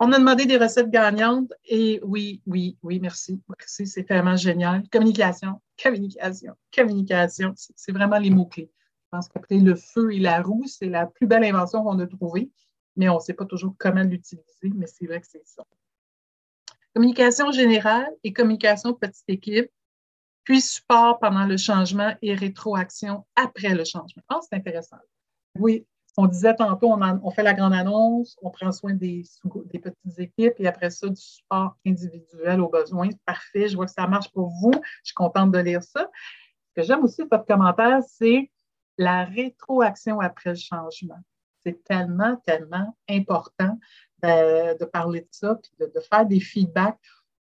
On 0.04 0.10
a 0.10 0.18
demandé 0.18 0.46
des 0.46 0.56
recettes 0.56 0.90
gagnantes 0.90 1.52
et 1.64 2.00
oui, 2.02 2.42
oui, 2.44 2.76
oui, 2.82 2.98
merci. 2.98 3.40
Merci, 3.48 3.86
c'est 3.86 4.02
vraiment 4.02 4.34
génial. 4.34 4.82
Communication, 4.90 5.60
communication, 5.80 6.54
communication, 6.74 7.54
c'est 7.54 7.92
vraiment 7.92 8.18
les 8.18 8.30
mots-clés. 8.30 8.68
Je 8.68 9.08
pense 9.12 9.28
qu'après 9.28 9.58
le 9.58 9.76
feu 9.76 10.12
et 10.12 10.18
la 10.18 10.42
roue, 10.42 10.64
c'est 10.66 10.88
la 10.88 11.06
plus 11.06 11.28
belle 11.28 11.44
invention 11.44 11.84
qu'on 11.84 12.00
a 12.00 12.06
trouvée, 12.08 12.50
mais 12.96 13.08
on 13.08 13.14
ne 13.14 13.20
sait 13.20 13.32
pas 13.32 13.44
toujours 13.44 13.76
comment 13.78 14.02
l'utiliser, 14.02 14.72
mais 14.74 14.88
c'est 14.88 15.06
vrai 15.06 15.20
que 15.20 15.26
c'est 15.28 15.46
ça. 15.46 15.62
Communication 16.96 17.52
générale 17.52 18.10
et 18.24 18.32
communication 18.32 18.94
petite 18.94 19.28
équipe, 19.28 19.70
puis 20.42 20.60
support 20.60 21.20
pendant 21.20 21.46
le 21.46 21.56
changement 21.56 22.12
et 22.22 22.34
rétroaction 22.34 23.24
après 23.36 23.76
le 23.76 23.84
changement. 23.84 24.24
Ah, 24.28 24.40
c'est 24.42 24.56
intéressant. 24.56 24.96
Oui, 25.60 25.86
on 26.16 26.26
disait 26.26 26.54
tantôt, 26.54 26.92
on, 26.92 27.30
fait 27.30 27.42
la 27.42 27.54
grande 27.54 27.72
annonce, 27.72 28.36
on 28.42 28.50
prend 28.50 28.70
soin 28.70 28.92
des, 28.92 29.24
petites 29.72 30.18
équipes 30.18 30.54
et 30.58 30.66
après 30.66 30.90
ça, 30.90 31.08
du 31.08 31.20
support 31.20 31.76
individuel 31.86 32.60
aux 32.60 32.68
besoins. 32.68 33.08
Parfait, 33.24 33.68
je 33.68 33.76
vois 33.76 33.86
que 33.86 33.92
ça 33.92 34.06
marche 34.06 34.30
pour 34.32 34.48
vous. 34.48 34.72
Je 34.74 35.08
suis 35.08 35.14
contente 35.14 35.52
de 35.52 35.58
lire 35.58 35.82
ça. 35.82 36.10
Ce 36.68 36.80
que 36.80 36.86
j'aime 36.86 37.02
aussi, 37.04 37.22
votre 37.30 37.46
commentaire, 37.46 38.00
c'est 38.06 38.50
la 38.98 39.24
rétroaction 39.24 40.20
après 40.20 40.50
le 40.50 40.56
changement. 40.56 41.18
C'est 41.64 41.82
tellement, 41.84 42.36
tellement 42.44 42.94
important 43.08 43.78
de, 44.22 44.84
parler 44.84 45.22
de 45.22 45.28
ça, 45.30 45.54
puis 45.54 45.72
de, 45.80 46.00
faire 46.00 46.26
des 46.26 46.40
feedbacks. 46.40 46.98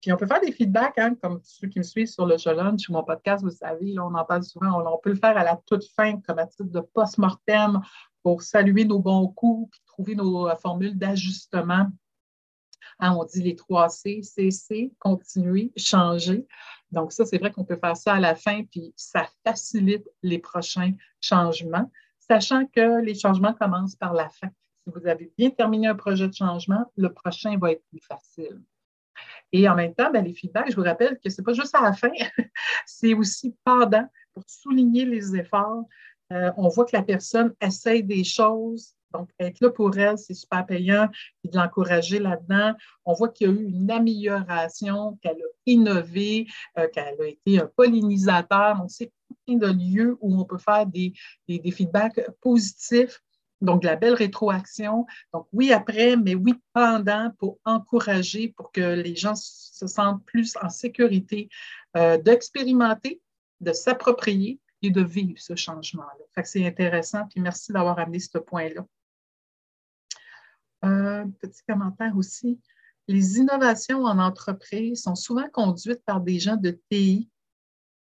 Puis 0.02 0.12
on 0.12 0.18
peut 0.18 0.28
faire 0.28 0.42
des 0.42 0.52
feedbacks, 0.52 0.98
hein, 1.00 1.16
comme 1.22 1.40
ceux 1.44 1.68
qui 1.68 1.80
me 1.80 1.84
suivent 1.84 2.08
sur 2.08 2.26
le 2.26 2.38
Jolon, 2.38 2.78
sur 2.78 2.94
mon 2.94 3.04
podcast, 3.04 3.44
vous 3.44 3.50
savez, 3.50 3.98
on 4.00 4.14
en 4.14 4.26
parle 4.26 4.44
souvent, 4.44 4.82
on, 4.82 4.88
on, 4.88 4.98
peut 4.98 5.10
le 5.10 5.16
faire 5.16 5.38
à 5.38 5.44
la 5.44 5.60
toute 5.66 5.86
fin, 5.96 6.20
comme 6.22 6.40
à 6.40 6.48
titre 6.48 6.66
de 6.66 6.82
post-mortem 6.82 7.82
pour 8.24 8.42
saluer 8.42 8.86
nos 8.86 9.00
bons 9.00 9.28
coups, 9.28 9.70
puis 9.72 9.82
trouver 9.86 10.16
nos 10.16 10.50
formules 10.58 10.98
d'ajustement. 10.98 11.88
Hein, 13.00 13.16
on 13.18 13.26
dit 13.26 13.42
les 13.42 13.56
trois 13.56 13.90
C, 13.90 14.22
cesser, 14.24 14.94
continuer, 15.00 15.72
changer. 15.76 16.48
Donc, 16.92 17.12
ça, 17.12 17.26
c'est 17.26 17.38
vrai 17.38 17.52
qu'on 17.52 17.66
peut 17.66 17.78
faire 17.78 17.98
ça 17.98 18.14
à 18.14 18.20
la 18.20 18.36
fin, 18.36 18.64
puis 18.66 18.94
ça 18.96 19.28
facilite 19.46 20.08
les 20.22 20.40
prochains 20.40 20.94
changements, 21.20 21.92
sachant 22.20 22.66
que 22.68 23.02
les 23.02 23.16
changements 23.16 23.54
commencent 23.54 23.96
par 23.96 24.14
la 24.14 24.30
fin. 24.30 24.50
Si 24.84 24.92
vous 24.94 25.08
avez 25.08 25.32
bien 25.38 25.50
terminé 25.50 25.88
un 25.88 25.96
projet 25.96 26.28
de 26.28 26.34
changement, 26.34 26.92
le 26.96 27.12
prochain 27.12 27.58
va 27.58 27.72
être 27.72 27.84
plus 27.90 28.02
facile. 28.02 28.62
Et 29.52 29.68
en 29.70 29.76
même 29.76 29.94
temps, 29.94 30.12
ben, 30.12 30.24
les 30.24 30.34
feedbacks, 30.34 30.72
je 30.72 30.76
vous 30.76 30.84
rappelle 30.84 31.20
que 31.24 31.30
ce 31.30 31.40
n'est 31.40 31.46
pas 31.46 31.54
juste 31.54 31.76
à 31.76 31.82
la 31.82 31.94
fin, 31.94 32.12
c'est 32.86 33.14
aussi 33.14 33.56
pendant 33.64 34.08
pour 34.34 34.44
souligner 34.48 35.06
les 35.06 35.36
efforts, 35.36 35.86
euh, 36.34 36.52
on 36.58 36.68
voit 36.68 36.86
que 36.86 36.96
la 36.96 37.04
personne 37.04 37.54
essaye 37.62 38.04
des 38.04 38.24
choses. 38.24 38.96
Donc, 39.14 39.30
être 39.40 39.62
là 39.62 39.70
pour 39.70 39.96
elle, 39.98 40.18
c'est 40.18 40.34
super 40.34 40.66
payant, 40.66 41.08
et 41.44 41.48
de 41.48 41.56
l'encourager 41.56 42.18
là-dedans. 42.18 42.74
On 43.06 43.14
voit 43.14 43.30
qu'il 43.30 43.48
y 43.48 43.50
a 43.52 43.54
eu 43.54 43.66
une 43.66 43.92
amélioration, 43.92 45.20
qu'elle 45.22 45.38
a 45.38 45.50
innové, 45.68 46.48
euh, 46.80 46.88
qu'elle 46.88 47.22
a 47.22 47.28
été 47.28 47.60
un 47.60 47.70
pollinisateur. 47.76 48.82
On 48.84 48.88
sait 48.88 49.12
plein 49.46 49.58
de 49.58 49.68
lieux 49.68 50.18
où 50.20 50.40
on 50.40 50.46
peut 50.46 50.58
faire 50.58 50.88
des, 50.88 51.14
des, 51.48 51.72
feedbacks 51.72 52.22
positifs. 52.42 53.22
Donc, 53.62 53.84
de 53.84 53.88
la 53.88 53.96
belle 53.96 54.16
rétroaction. 54.16 55.06
Donc, 55.32 55.48
oui, 55.54 55.72
après, 55.72 56.18
mais 56.18 56.36
oui, 56.36 56.56
pendant, 56.74 57.32
pour 57.38 57.60
encourager, 57.64 58.50
pour 58.58 58.72
que 58.72 58.82
les 58.82 59.16
gens 59.16 59.36
se 59.36 59.88
sentent 59.88 60.26
plus 60.26 60.58
en 60.62 60.70
sécurité 60.70 61.48
euh, 61.96 62.18
d'expérimenter, 62.18 63.22
de 63.62 63.72
s'approprier, 63.72 64.60
et 64.84 64.92
de 64.92 65.02
vivre 65.02 65.40
ce 65.40 65.56
changement-là. 65.56 66.44
c'est 66.44 66.66
intéressant, 66.68 67.26
puis 67.30 67.40
merci 67.40 67.72
d'avoir 67.72 67.98
amené 67.98 68.20
ce 68.20 68.38
point-là. 68.38 68.86
Un 70.82 71.30
petit 71.30 71.62
commentaire 71.68 72.16
aussi. 72.18 72.60
Les 73.08 73.38
innovations 73.38 74.04
en 74.04 74.20
entreprise 74.20 75.02
sont 75.02 75.16
souvent 75.16 75.50
conduites 75.50 76.04
par 76.06 76.20
des 76.22 76.40
gens 76.40 76.58
de 76.58 76.78
TI 76.90 77.30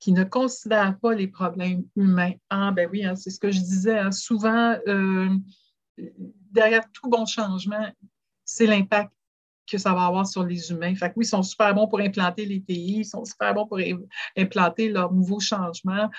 qui 0.00 0.12
ne 0.12 0.24
considèrent 0.24 0.98
pas 0.98 1.14
les 1.14 1.28
problèmes 1.28 1.84
humains. 1.96 2.32
Ah, 2.50 2.72
ben 2.72 2.88
oui, 2.90 3.04
hein, 3.04 3.14
c'est 3.14 3.30
ce 3.30 3.38
que 3.38 3.50
je 3.50 3.60
disais. 3.60 3.98
Hein. 3.98 4.10
souvent, 4.10 4.76
euh, 4.86 5.30
derrière 6.50 6.90
tout 6.92 7.08
bon 7.08 7.24
changement, 7.24 7.88
c'est 8.44 8.66
l'impact 8.66 9.12
que 9.70 9.78
ça 9.78 9.94
va 9.94 10.06
avoir 10.06 10.26
sur 10.26 10.42
les 10.42 10.70
humains. 10.70 10.94
Oui, 11.16 11.24
ils 11.24 11.26
sont 11.26 11.42
super 11.42 11.74
bons 11.74 11.88
pour 11.88 12.00
implanter 12.00 12.44
les 12.44 12.60
TI, 12.60 12.98
ils 12.98 13.04
sont 13.04 13.24
super 13.24 13.54
bons 13.54 13.66
pour 13.66 13.78
implanter 14.36 14.90
leurs 14.90 15.12
nouveaux 15.12 15.40
changements, 15.40 16.10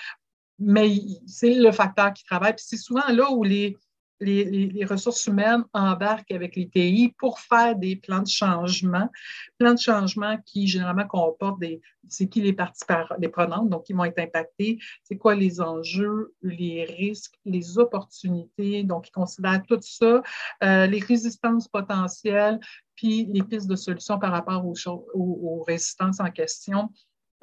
mais 0.58 0.90
c'est 1.26 1.54
le 1.54 1.72
facteur 1.72 2.12
qui 2.12 2.24
travaille. 2.24 2.54
Puis 2.54 2.64
c'est 2.66 2.76
souvent 2.76 3.06
là 3.08 3.30
où 3.30 3.42
les, 3.44 3.76
les, 4.20 4.84
ressources 4.84 5.26
humaines 5.26 5.64
embarquent 5.72 6.30
avec 6.32 6.56
les 6.56 6.68
TI 6.68 7.14
pour 7.18 7.38
faire 7.38 7.76
des 7.76 7.96
plans 7.96 8.22
de 8.22 8.28
changement. 8.28 9.10
Plans 9.58 9.74
de 9.74 9.78
changement 9.78 10.38
qui 10.44 10.66
généralement 10.66 11.06
comportent 11.06 11.60
des, 11.60 11.80
c'est 12.08 12.28
qui 12.28 12.40
les 12.40 12.52
parties 12.52 12.84
les 13.18 13.28
prenantes, 13.28 13.68
donc 13.68 13.84
qui 13.84 13.92
vont 13.92 14.04
être 14.04 14.18
impactés, 14.18 14.78
c'est 15.02 15.16
quoi 15.16 15.34
les 15.34 15.60
enjeux, 15.60 16.34
les 16.42 16.84
risques, 16.84 17.34
les 17.44 17.78
opportunités, 17.78 18.84
donc 18.84 19.08
ils 19.08 19.12
considèrent 19.12 19.62
tout 19.66 19.80
ça, 19.82 20.22
euh, 20.64 20.86
les 20.86 21.00
résistances 21.00 21.68
potentielles, 21.68 22.60
puis 22.94 23.28
les 23.30 23.42
pistes 23.42 23.68
de 23.68 23.76
solutions 23.76 24.18
par 24.18 24.32
rapport 24.32 24.64
aux, 24.66 24.74
aux, 25.14 25.62
résistances 25.64 26.20
en 26.20 26.30
question. 26.30 26.90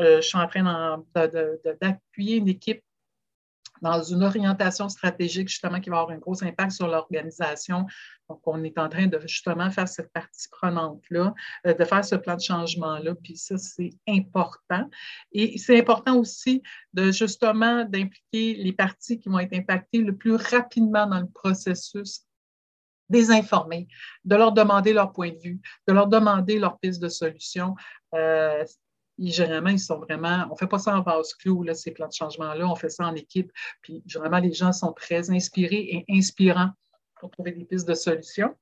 Euh, 0.02 0.22
je 0.22 0.28
suis 0.28 0.38
en 0.38 0.48
train 0.48 1.04
d'appuyer 1.14 2.38
une 2.38 2.48
équipe 2.48 2.82
dans 3.84 4.02
une 4.02 4.24
orientation 4.24 4.88
stratégique 4.88 5.50
justement 5.50 5.80
qui 5.80 5.90
va 5.90 6.00
avoir 6.00 6.16
un 6.16 6.20
gros 6.20 6.42
impact 6.44 6.72
sur 6.72 6.88
l'organisation. 6.88 7.86
Donc, 8.30 8.40
on 8.46 8.64
est 8.64 8.80
en 8.80 8.88
train 8.88 9.08
de 9.08 9.20
justement 9.28 9.70
faire 9.70 9.88
cette 9.88 10.12
partie 10.14 10.48
prenante-là, 10.50 11.34
euh, 11.68 11.74
de 11.74 11.84
faire 11.84 12.04
ce 12.04 12.16
plan 12.16 12.36
de 12.36 12.42
changement-là, 12.42 13.14
puis 13.16 13.36
ça, 13.36 13.58
c'est 13.58 13.92
important. 14.08 14.90
Et 15.34 15.58
c'est 15.58 15.78
important 15.78 16.18
aussi 16.18 16.64
de 16.94 17.12
justement 17.12 17.84
d'impliquer 17.84 18.56
les 18.56 18.74
parties 18.74 19.20
qui 19.20 19.28
vont 19.28 19.40
être 19.40 19.54
impactées 19.54 20.00
le 20.00 20.16
plus 20.16 20.36
rapidement 20.36 21.06
dans 21.06 21.20
le 21.20 21.30
processus 21.30 22.26
des 23.10 23.32
informer, 23.32 23.88
de 24.24 24.36
leur 24.36 24.54
demander 24.54 24.94
leur 24.94 25.12
point 25.12 25.32
de 25.32 25.38
vue, 25.38 25.62
de 25.88 25.94
leur 25.94 26.08
demander 26.08 26.58
leur 26.58 26.80
piste 26.80 27.02
de 27.02 27.10
solution. 27.10 27.76
Euh, 28.16 28.64
généralement, 29.20 29.70
ils 29.70 29.80
sont 29.80 30.00
vraiment, 30.00 30.46
on 30.50 30.54
ne 30.54 30.58
fait 30.58 30.68
pas 30.68 30.80
ça 30.80 30.98
en 30.98 31.02
vase 31.02 31.34
clos, 31.36 31.64
là, 31.64 31.74
ces 31.74 31.92
plans 31.92 32.08
de 32.08 32.14
changement-là, 32.14 32.68
on 32.68 32.76
fait 32.76 32.90
ça 32.90 33.06
en 33.06 33.16
équipe. 33.16 33.52
Puis 33.82 34.04
généralement, 34.06 34.40
les 34.40 34.54
gens 34.54 34.74
sont 34.74 34.94
très 34.94 35.30
inspirés 35.30 35.88
et 35.92 36.06
inspirants 36.10 36.72
pour 37.20 37.32
trouver 37.32 37.52
des 37.52 37.66
pistes 37.66 37.88
de 37.88 37.94
solutions. 37.94 38.56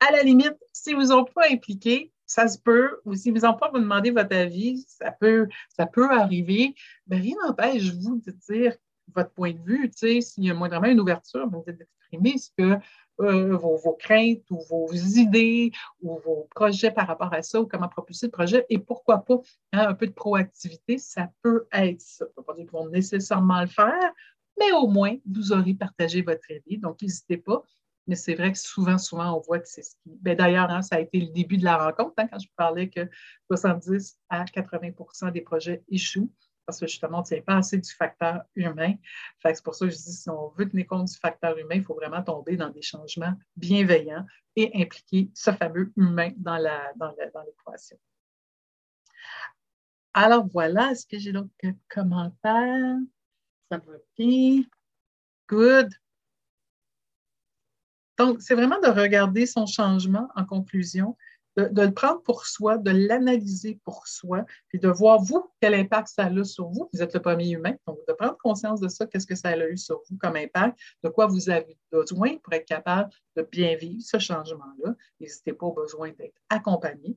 À 0.00 0.10
la 0.12 0.22
limite, 0.22 0.56
si 0.72 0.94
vous 0.94 1.12
ont 1.12 1.24
pas 1.24 1.44
impliqué, 1.50 2.12
ça 2.26 2.48
se 2.48 2.58
peut, 2.58 3.00
ou 3.04 3.14
si 3.14 3.30
vous 3.30 3.40
n'ont 3.40 3.56
pas 3.56 3.70
vous 3.70 3.80
demander 3.80 4.12
votre 4.12 4.34
avis, 4.36 4.84
ça 4.86 5.10
peut, 5.10 5.48
ça 5.68 5.86
peut 5.86 6.10
arriver. 6.10 6.74
Mais 7.08 7.16
rien 7.16 7.34
n'empêche 7.44 7.92
vous 7.92 8.22
de 8.24 8.30
dire 8.30 8.76
votre 9.14 9.32
point 9.32 9.52
de 9.52 9.62
vue, 9.62 9.90
s'il 9.92 10.44
y 10.44 10.50
a 10.50 10.54
moindrement 10.54 10.86
une 10.86 11.00
ouverture, 11.00 11.48
vous 11.50 11.64
d'exprimer 11.66 12.38
ce 12.38 12.50
que 12.56 12.78
euh, 13.20 13.56
vos, 13.56 13.96
craintes 13.98 14.50
ou 14.50 14.60
vos 14.68 14.92
idées 14.92 15.72
ou 16.02 16.18
vos 16.18 16.48
projets 16.54 16.90
par 16.90 17.06
rapport 17.06 17.32
à 17.32 17.42
ça 17.42 17.60
ou 17.60 17.66
comment 17.66 17.88
propulser 17.88 18.26
le 18.26 18.32
projet. 18.32 18.66
Et 18.68 18.78
pourquoi 18.78 19.18
pas 19.18 19.40
hein, 19.72 19.88
un 19.88 19.94
peu 19.94 20.06
de 20.06 20.12
proactivité, 20.12 20.98
ça 20.98 21.28
peut 21.42 21.66
être 21.72 22.00
ça. 22.00 22.24
Ne 22.24 22.30
veut 22.36 22.44
pas 22.44 22.54
dire 22.54 22.64
qu'ils 22.64 22.72
vont 22.72 22.88
nécessairement 22.88 23.60
le 23.60 23.66
faire, 23.66 24.12
mais 24.58 24.72
au 24.72 24.86
moins, 24.88 25.16
vous 25.26 25.52
aurez 25.52 25.74
partagé 25.74 26.22
votre 26.22 26.50
idée. 26.50 26.76
Donc, 26.76 27.00
n'hésitez 27.02 27.36
pas. 27.36 27.62
Mais 28.06 28.16
c'est 28.16 28.34
vrai 28.34 28.50
que 28.52 28.58
souvent, 28.58 28.98
souvent, 28.98 29.36
on 29.36 29.40
voit 29.40 29.60
que 29.60 29.68
c'est 29.68 29.82
ce 29.82 29.94
qui. 30.02 30.18
Ben, 30.20 30.36
D'ailleurs, 30.36 30.70
hein, 30.70 30.82
ça 30.82 30.96
a 30.96 31.00
été 31.00 31.20
le 31.20 31.28
début 31.28 31.58
de 31.58 31.64
la 31.64 31.76
rencontre 31.76 32.14
hein, 32.18 32.26
quand 32.30 32.38
je 32.38 32.48
parlais 32.56 32.88
que 32.88 33.08
70 33.50 34.18
à 34.28 34.44
80% 34.44 35.30
des 35.32 35.42
projets 35.42 35.82
échouent 35.88 36.30
parce 36.70 36.78
que 36.78 36.86
justement, 36.86 37.18
on 37.18 37.22
ne 37.22 37.26
tient 37.26 37.42
pas 37.42 37.56
assez 37.56 37.78
du 37.78 37.90
facteur 37.90 38.44
humain. 38.54 38.94
c'est 39.42 39.64
pour 39.64 39.74
ça 39.74 39.86
que 39.86 39.90
je 39.90 39.96
dis, 39.96 40.12
si 40.12 40.30
on 40.30 40.50
veut 40.50 40.68
tenir 40.68 40.86
compte 40.86 41.08
du 41.08 41.16
facteur 41.16 41.58
humain, 41.58 41.74
il 41.74 41.82
faut 41.82 41.94
vraiment 41.94 42.22
tomber 42.22 42.56
dans 42.56 42.70
des 42.70 42.82
changements 42.82 43.34
bienveillants 43.56 44.24
et 44.54 44.70
impliquer 44.80 45.30
ce 45.34 45.50
fameux 45.50 45.92
humain 45.96 46.30
dans, 46.36 46.58
l'équation. 46.58 47.98
Alors 50.14 50.46
voilà, 50.46 50.92
est-ce 50.92 51.06
que 51.06 51.18
j'ai 51.18 51.32
d'autres 51.32 51.50
commentaires? 51.88 52.98
Ça 53.68 53.78
va 53.78 53.92
bien. 54.16 54.62
Good. 55.48 55.92
Donc, 58.16 58.42
c'est 58.42 58.54
vraiment 58.54 58.78
de 58.78 58.88
regarder 58.88 59.44
son 59.46 59.66
changement 59.66 60.28
en 60.36 60.44
conclusion 60.44 61.16
de, 61.56 61.82
le 61.82 61.92
prendre 61.92 62.22
pour 62.22 62.46
soi, 62.46 62.78
de 62.78 62.90
l'analyser 62.90 63.80
pour 63.84 64.06
soi, 64.06 64.44
puis 64.68 64.78
de 64.78 64.88
voir, 64.88 65.20
vous, 65.20 65.50
quel 65.60 65.74
impact 65.74 66.08
ça 66.08 66.26
a 66.26 66.44
sur 66.44 66.68
vous. 66.68 66.88
Vous 66.92 67.02
êtes 67.02 67.14
le 67.14 67.20
premier 67.20 67.50
humain, 67.50 67.74
donc 67.86 67.98
de 68.08 68.12
prendre 68.12 68.36
conscience 68.38 68.80
de 68.80 68.88
ça, 68.88 69.06
qu'est-ce 69.06 69.26
que 69.26 69.34
ça 69.34 69.50
a 69.50 69.66
eu 69.66 69.76
sur 69.76 70.00
vous 70.08 70.16
comme 70.18 70.36
impact, 70.36 70.78
de 71.02 71.08
quoi 71.08 71.26
vous 71.26 71.50
avez 71.50 71.76
besoin 71.90 72.36
pour 72.38 72.52
être 72.52 72.66
capable 72.66 73.10
de 73.36 73.42
bien 73.42 73.76
vivre 73.76 74.02
ce 74.02 74.18
changement-là. 74.18 74.94
N'hésitez 75.20 75.52
pas 75.52 75.66
au 75.66 75.72
besoin 75.72 76.10
d'être 76.10 76.36
accompagné. 76.48 77.16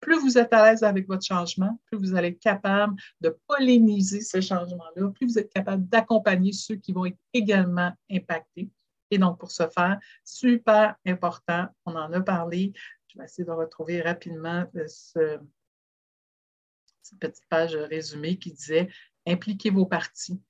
Plus 0.00 0.20
vous 0.20 0.36
êtes 0.36 0.52
à 0.52 0.70
l'aise 0.70 0.82
avec 0.82 1.06
votre 1.08 1.24
changement, 1.24 1.78
plus 1.86 1.98
vous 1.98 2.14
allez 2.14 2.28
être 2.28 2.40
capable 2.40 2.94
de 3.22 3.36
polliniser 3.46 4.20
ce 4.20 4.40
changement-là, 4.40 5.08
plus 5.10 5.26
vous 5.26 5.38
êtes 5.38 5.52
capable 5.52 5.88
d'accompagner 5.88 6.52
ceux 6.52 6.76
qui 6.76 6.92
vont 6.92 7.06
être 7.06 7.16
également 7.32 7.90
impactés. 8.10 8.70
Et 9.10 9.18
donc, 9.18 9.38
pour 9.38 9.50
ce 9.50 9.66
faire, 9.68 9.98
super 10.24 10.96
important, 11.06 11.68
on 11.86 11.94
en 11.94 12.12
a 12.12 12.20
parlé, 12.20 12.72
je 13.14 13.20
vais 13.20 13.24
essayer 13.24 13.44
de 13.44 13.50
retrouver 13.50 14.02
rapidement 14.02 14.66
euh, 14.74 14.86
cette 14.88 15.40
petite 17.20 17.46
page 17.48 17.76
résumée 17.76 18.38
qui 18.38 18.52
disait 18.52 18.88
impliquez 19.26 19.70
vos 19.70 19.86
parties, 19.86 20.42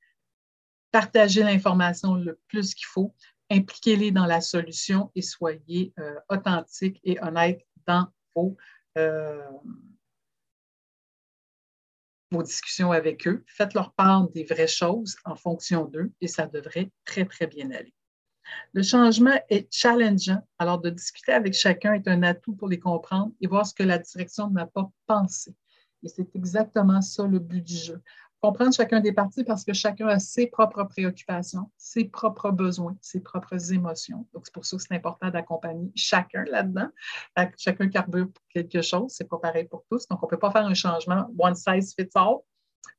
partagez 0.90 1.42
l'information 1.42 2.14
le 2.14 2.40
plus 2.48 2.74
qu'il 2.74 2.86
faut, 2.86 3.14
impliquez-les 3.50 4.10
dans 4.10 4.26
la 4.26 4.40
solution 4.40 5.12
et 5.14 5.22
soyez 5.22 5.92
euh, 5.98 6.18
authentiques 6.28 7.00
et 7.04 7.20
honnêtes 7.20 7.66
dans 7.86 8.08
vos, 8.34 8.56
euh, 8.96 9.46
vos 12.30 12.42
discussions 12.42 12.92
avec 12.92 13.28
eux. 13.28 13.44
Faites 13.46 13.74
leur 13.74 13.92
part 13.92 14.28
des 14.30 14.44
vraies 14.44 14.66
choses 14.66 15.16
en 15.24 15.36
fonction 15.36 15.84
d'eux 15.84 16.12
et 16.20 16.28
ça 16.28 16.46
devrait 16.46 16.90
très, 17.04 17.26
très 17.26 17.46
bien 17.46 17.70
aller. 17.70 17.94
Le 18.72 18.82
changement 18.82 19.38
est 19.48 19.72
challengeant, 19.72 20.42
alors 20.58 20.80
de 20.80 20.90
discuter 20.90 21.32
avec 21.32 21.54
chacun 21.54 21.94
est 21.94 22.08
un 22.08 22.22
atout 22.22 22.54
pour 22.54 22.68
les 22.68 22.78
comprendre 22.78 23.32
et 23.40 23.46
voir 23.46 23.66
ce 23.66 23.74
que 23.74 23.82
la 23.82 23.98
direction 23.98 24.50
n'a 24.50 24.66
pas 24.66 24.90
pensé. 25.06 25.54
Et 26.02 26.08
c'est 26.08 26.34
exactement 26.34 27.00
ça 27.00 27.26
le 27.26 27.38
but 27.38 27.62
du 27.62 27.76
jeu. 27.76 28.02
Comprendre 28.40 28.74
chacun 28.74 29.00
des 29.00 29.12
parties 29.12 29.42
parce 29.42 29.64
que 29.64 29.72
chacun 29.72 30.06
a 30.08 30.18
ses 30.18 30.46
propres 30.46 30.84
préoccupations, 30.84 31.70
ses 31.78 32.04
propres 32.04 32.50
besoins, 32.50 32.94
ses 33.00 33.20
propres 33.20 33.72
émotions. 33.72 34.26
Donc, 34.34 34.44
c'est 34.44 34.52
pour 34.52 34.66
ça 34.66 34.76
que 34.76 34.82
c'est 34.82 34.94
important 34.94 35.30
d'accompagner 35.30 35.90
chacun 35.94 36.44
là-dedans. 36.44 36.90
Chacun 37.56 37.88
carbure 37.88 38.28
quelque 38.50 38.82
chose, 38.82 39.12
c'est 39.16 39.28
pas 39.28 39.38
pareil 39.38 39.66
pour 39.66 39.86
tous. 39.90 40.06
Donc, 40.08 40.22
on 40.22 40.26
ne 40.26 40.30
peut 40.30 40.38
pas 40.38 40.50
faire 40.50 40.66
un 40.66 40.74
changement 40.74 41.26
one 41.38 41.54
size 41.54 41.94
fits 41.94 42.10
all. 42.16 42.36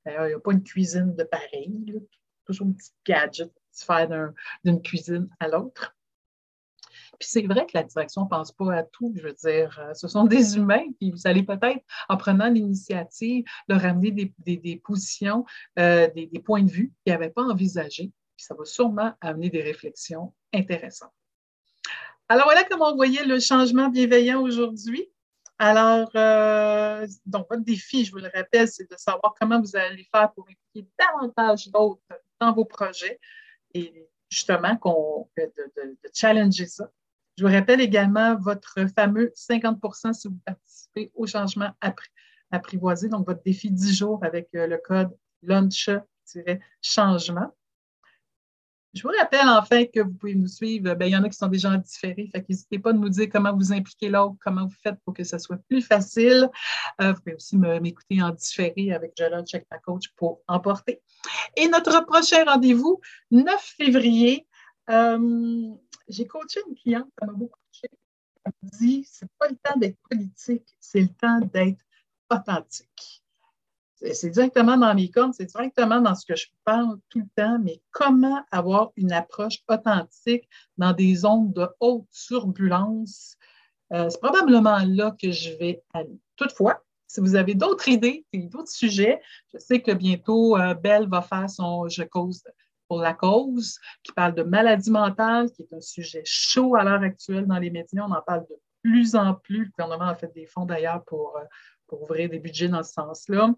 Il 0.07 0.13
n'y 0.13 0.33
a 0.33 0.39
pas 0.39 0.51
une 0.51 0.63
cuisine 0.63 1.15
de 1.15 1.23
pareil, 1.23 1.93
toujours 2.43 2.65
un 2.65 2.71
petit 2.71 2.91
gadget 3.05 3.51
faire 3.83 4.31
d'une 4.63 4.81
cuisine 4.81 5.27
à 5.39 5.47
l'autre. 5.47 5.95
Puis 7.19 7.29
c'est 7.29 7.41
vrai 7.43 7.65
que 7.65 7.71
la 7.73 7.83
direction 7.83 8.23
ne 8.23 8.29
pense 8.29 8.51
pas 8.51 8.73
à 8.73 8.83
tout. 8.83 9.13
Je 9.15 9.21
veux 9.21 9.33
dire, 9.33 9.77
euh, 9.79 9.93
ce 9.93 10.07
sont 10.07 10.23
des 10.25 10.57
humains, 10.57 10.85
puis 10.99 11.11
vous 11.11 11.27
allez 11.27 11.43
peut-être, 11.43 11.83
en 12.09 12.17
prenant 12.17 12.49
l'initiative, 12.49 13.45
leur 13.67 13.83
amener 13.85 14.11
des, 14.11 14.75
positions, 14.77 15.45
euh, 15.79 16.07
des, 16.13 16.39
points 16.39 16.63
de 16.63 16.71
vue 16.71 16.93
qu'ils 17.03 17.13
n'avaient 17.13 17.29
pas 17.29 17.43
envisagés. 17.43 18.11
Puis 18.37 18.45
ça 18.45 18.55
va 18.55 18.65
sûrement 18.65 19.13
amener 19.21 19.49
des 19.49 19.61
réflexions 19.61 20.33
intéressantes. 20.53 21.13
Alors 22.27 22.45
voilà 22.45 22.63
comment 22.63 22.91
on 22.91 22.95
voyait 22.95 23.23
le 23.23 23.39
changement 23.39 23.89
bienveillant 23.89 24.41
aujourd'hui. 24.41 25.07
Alors, 25.57 26.09
euh, 26.15 27.07
donc, 27.25 27.47
votre 27.49 27.63
défi, 27.63 28.03
je 28.03 28.11
vous 28.11 28.17
le 28.17 28.29
rappelle, 28.33 28.67
c'est 28.67 28.89
de 28.91 28.97
savoir 28.97 29.33
comment 29.39 29.61
vous 29.61 29.75
allez 29.77 30.05
faire 30.13 30.33
pour 30.33 30.45
impliquer 30.49 30.89
davantage 30.99 31.69
d'autres 31.69 32.01
dans 32.41 32.51
vos 32.51 32.65
projets 32.65 33.19
et 33.75 34.09
justement 34.29 34.79
de, 35.37 35.53
challenger 36.13 36.65
ça. 36.65 36.89
Je 37.37 37.45
vous 37.45 37.51
rappelle 37.51 37.81
également 37.81 38.37
votre 38.37 38.87
fameux 38.95 39.33
50% 39.35 40.13
si 40.13 40.29
vous 40.29 40.39
participez 40.45 41.11
au 41.13 41.27
changement 41.27 41.71
apprivoisé, 42.51 43.09
donc 43.09 43.27
votre 43.27 43.43
défi 43.43 43.69
10 43.69 43.93
jours 43.93 44.23
avec 44.23 44.47
euh, 44.55 44.67
le 44.67 44.77
code 44.77 45.13
lunch-changement. 45.43 47.53
Je 48.95 49.01
vous 49.01 49.11
rappelle 49.19 49.49
enfin 49.49 49.85
que 49.85 49.99
vous 49.99 50.13
pouvez 50.13 50.35
nous 50.35 50.47
suivre. 50.47 50.93
Ben, 50.95 51.07
il 51.07 51.11
y 51.11 51.17
en 51.17 51.23
a 51.25 51.29
qui 51.29 51.37
sont 51.37 51.47
déjà 51.47 51.69
en 51.69 51.77
différé, 51.77 52.29
fait 52.33 52.47
n'hésitez 52.47 52.79
pas 52.79 52.91
à 52.91 52.93
nous 52.93 53.09
dire 53.09 53.27
comment 53.29 53.53
vous 53.53 53.73
impliquez 53.73 54.07
l'autre, 54.07 54.37
comment 54.41 54.65
vous 54.65 54.75
faites 54.81 54.95
pour 55.03 55.13
que 55.13 55.25
ça 55.25 55.37
soit 55.37 55.57
plus 55.67 55.81
facile. 55.81 56.49
Euh, 57.01 57.11
vous 57.11 57.19
pouvez 57.19 57.35
aussi 57.35 57.57
m'écouter 57.57 58.21
en 58.21 58.29
différé 58.29 58.93
avec 58.93 59.11
Jolon 59.17 59.43
Check 59.43 59.67
Ma 59.69 59.79
Coach 59.79 60.13
pour 60.15 60.41
emporter. 60.47 61.01
Et 61.57 61.67
notre 61.67 62.05
prochain 62.05 62.45
rendez-vous, 62.45 63.01
9 63.31 63.61
février. 63.77 64.47
Euh, 64.89 65.73
j'ai 66.07 66.25
coaché 66.25 66.61
une 66.69 66.75
cliente 66.75 67.09
qui 67.19 67.25
m'a 67.25 67.33
beaucoup 67.33 67.59
coaché. 67.73 67.89
Elle 68.45 68.53
m'a 68.63 68.69
dit 68.77 69.05
c'est 69.11 69.29
pas 69.37 69.49
le 69.49 69.57
temps 69.57 69.77
d'être 69.77 69.97
politique, 70.09 70.73
c'est 70.79 71.01
le 71.01 71.09
temps 71.09 71.41
d'être 71.41 71.83
authentique 72.29 73.24
c'est 73.95 74.29
directement 74.29 74.77
dans 74.77 74.93
mes 74.93 75.09
cordes, 75.09 75.33
c'est 75.33 75.45
directement 75.45 76.01
dans 76.01 76.15
ce 76.15 76.25
que 76.25 76.35
je 76.35 76.47
parle 76.63 76.97
tout 77.09 77.19
le 77.19 77.27
temps, 77.35 77.59
mais 77.59 77.81
comment 77.91 78.43
avoir 78.51 78.91
une 78.97 79.11
approche 79.11 79.59
authentique 79.69 80.47
dans 80.77 80.93
des 80.93 81.15
zones 81.15 81.51
de 81.53 81.67
haute 81.79 82.05
turbulence? 82.11 83.35
Euh, 83.93 84.09
c'est 84.09 84.19
probablement 84.19 84.79
là 84.85 85.15
que 85.21 85.31
je 85.31 85.51
vais 85.57 85.83
aller. 85.93 86.19
Toutefois, 86.35 86.83
si 87.07 87.21
vous 87.21 87.35
avez 87.35 87.55
d'autres 87.55 87.87
idées, 87.87 88.25
d'autres 88.33 88.71
sujets, 88.71 89.21
je 89.53 89.59
sais 89.59 89.81
que 89.81 89.91
bientôt, 89.91 90.57
euh, 90.57 90.73
Belle 90.73 91.07
va 91.07 91.21
faire 91.21 91.49
son 91.49 91.87
Je 91.87 92.03
cause 92.03 92.43
pour 92.87 92.99
la 92.99 93.13
cause, 93.13 93.79
qui 94.03 94.11
parle 94.11 94.35
de 94.35 94.43
maladie 94.43 94.91
mentale, 94.91 95.49
qui 95.51 95.63
est 95.63 95.73
un 95.73 95.81
sujet 95.81 96.21
chaud 96.25 96.75
à 96.75 96.83
l'heure 96.83 97.01
actuelle 97.01 97.47
dans 97.47 97.57
les 97.57 97.71
médias. 97.71 98.05
On 98.07 98.11
en 98.11 98.21
parle 98.21 98.45
de 98.49 98.55
plus 98.83 99.15
en 99.15 99.33
plus. 99.33 99.65
Le 99.65 99.71
gouvernement 99.71 100.09
a 100.09 100.15
fait 100.15 100.31
des 100.35 100.45
fonds 100.45 100.65
d'ailleurs 100.65 101.03
pour, 101.05 101.37
euh, 101.37 101.43
pour 101.87 102.03
ouvrir 102.03 102.29
des 102.29 102.39
budgets 102.39 102.67
dans 102.67 102.83
ce 102.83 102.93
sens-là 102.93 103.53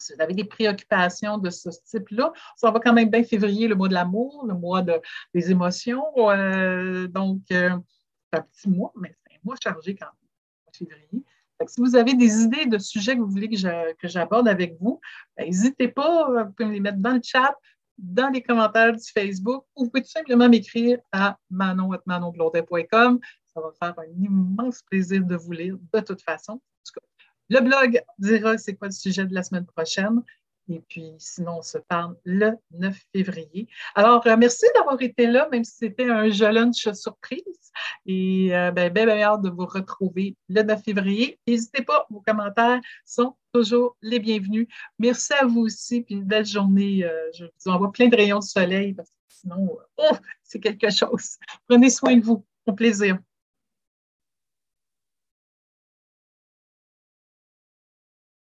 si 0.00 0.14
vous 0.14 0.22
avez 0.22 0.34
des 0.34 0.44
préoccupations 0.44 1.38
de 1.38 1.50
ce 1.50 1.68
type-là, 1.86 2.32
ça 2.56 2.70
va 2.70 2.80
quand 2.80 2.92
même 2.92 3.10
bien 3.10 3.22
février, 3.22 3.68
le 3.68 3.74
mois 3.74 3.88
de 3.88 3.94
l'amour, 3.94 4.46
le 4.46 4.54
mois 4.54 4.82
des 4.82 5.50
émotions. 5.50 6.04
Euh, 6.16 7.06
donc, 7.06 7.42
euh, 7.52 7.70
c'est 8.32 8.38
un 8.38 8.42
petit 8.42 8.68
mois, 8.68 8.92
mais 8.96 9.14
c'est 9.24 9.34
un 9.34 9.38
mois 9.44 9.56
chargé 9.62 9.94
quand 9.94 10.06
même, 10.06 10.88
février. 10.90 11.24
si 11.66 11.80
vous 11.80 11.96
avez 11.96 12.14
des 12.14 12.42
idées 12.42 12.66
de 12.66 12.78
sujets 12.78 13.16
que 13.16 13.20
vous 13.20 13.30
voulez 13.30 13.48
que 13.48 14.08
j'aborde 14.08 14.48
avec 14.48 14.76
vous, 14.80 15.00
ben, 15.36 15.46
n'hésitez 15.46 15.88
pas, 15.88 16.44
vous 16.44 16.52
pouvez 16.52 16.68
me 16.68 16.74
les 16.74 16.80
mettre 16.80 16.98
dans 16.98 17.14
le 17.14 17.20
chat, 17.22 17.54
dans 17.98 18.30
les 18.30 18.42
commentaires 18.42 18.92
du 18.92 19.10
Facebook, 19.12 19.64
ou 19.76 19.84
vous 19.84 19.90
pouvez 19.90 20.02
tout 20.02 20.10
simplement 20.10 20.48
m'écrire 20.48 20.98
à 21.12 21.36
manon.manonblondet.com. 21.50 23.20
Ça 23.52 23.60
va 23.60 23.66
me 23.66 23.72
faire 23.72 23.98
un 23.98 24.22
immense 24.22 24.80
plaisir 24.82 25.24
de 25.24 25.36
vous 25.36 25.52
lire 25.52 25.76
de 25.92 26.00
toute 26.00 26.22
façon. 26.22 26.60
Le 27.50 27.60
blog 27.60 28.00
dira 28.18 28.56
c'est 28.58 28.74
quoi 28.74 28.88
le 28.88 28.92
sujet 28.92 29.26
de 29.26 29.34
la 29.34 29.42
semaine 29.42 29.66
prochaine. 29.66 30.22
Et 30.68 30.80
puis, 30.88 31.14
sinon, 31.18 31.58
on 31.58 31.62
se 31.62 31.78
parle 31.78 32.16
le 32.24 32.52
9 32.70 32.96
février. 33.12 33.66
Alors, 33.96 34.24
euh, 34.28 34.36
merci 34.36 34.66
d'avoir 34.76 35.02
été 35.02 35.26
là, 35.26 35.48
même 35.50 35.64
si 35.64 35.74
c'était 35.78 36.08
un 36.08 36.30
jeu 36.30 36.48
lunch 36.48 36.88
surprise. 36.92 37.42
Et 38.06 38.54
euh, 38.54 38.70
ben, 38.70 38.92
ben, 38.92 39.06
ben, 39.06 39.20
hâte 39.20 39.42
de 39.42 39.50
vous 39.50 39.66
retrouver 39.66 40.36
le 40.48 40.62
9 40.62 40.80
février. 40.84 41.40
N'hésitez 41.48 41.82
pas, 41.82 42.06
vos 42.08 42.20
commentaires 42.20 42.80
sont 43.04 43.34
toujours 43.52 43.96
les 44.00 44.20
bienvenus. 44.20 44.68
Merci 45.00 45.32
à 45.32 45.44
vous 45.44 45.62
aussi, 45.62 46.02
puis 46.02 46.14
une 46.14 46.24
belle 46.24 46.46
journée. 46.46 47.04
Euh, 47.04 47.30
je 47.36 47.46
vous 47.46 47.70
envoie 47.72 47.90
plein 47.90 48.06
de 48.06 48.14
rayons 48.14 48.38
de 48.38 48.44
soleil 48.44 48.94
parce 48.94 49.10
que 49.10 49.16
sinon, 49.28 49.76
oh, 49.96 50.16
c'est 50.44 50.60
quelque 50.60 50.90
chose. 50.90 51.36
Prenez 51.66 51.90
soin 51.90 52.16
de 52.16 52.22
vous. 52.22 52.44
Au 52.66 52.72
plaisir. 52.72 53.18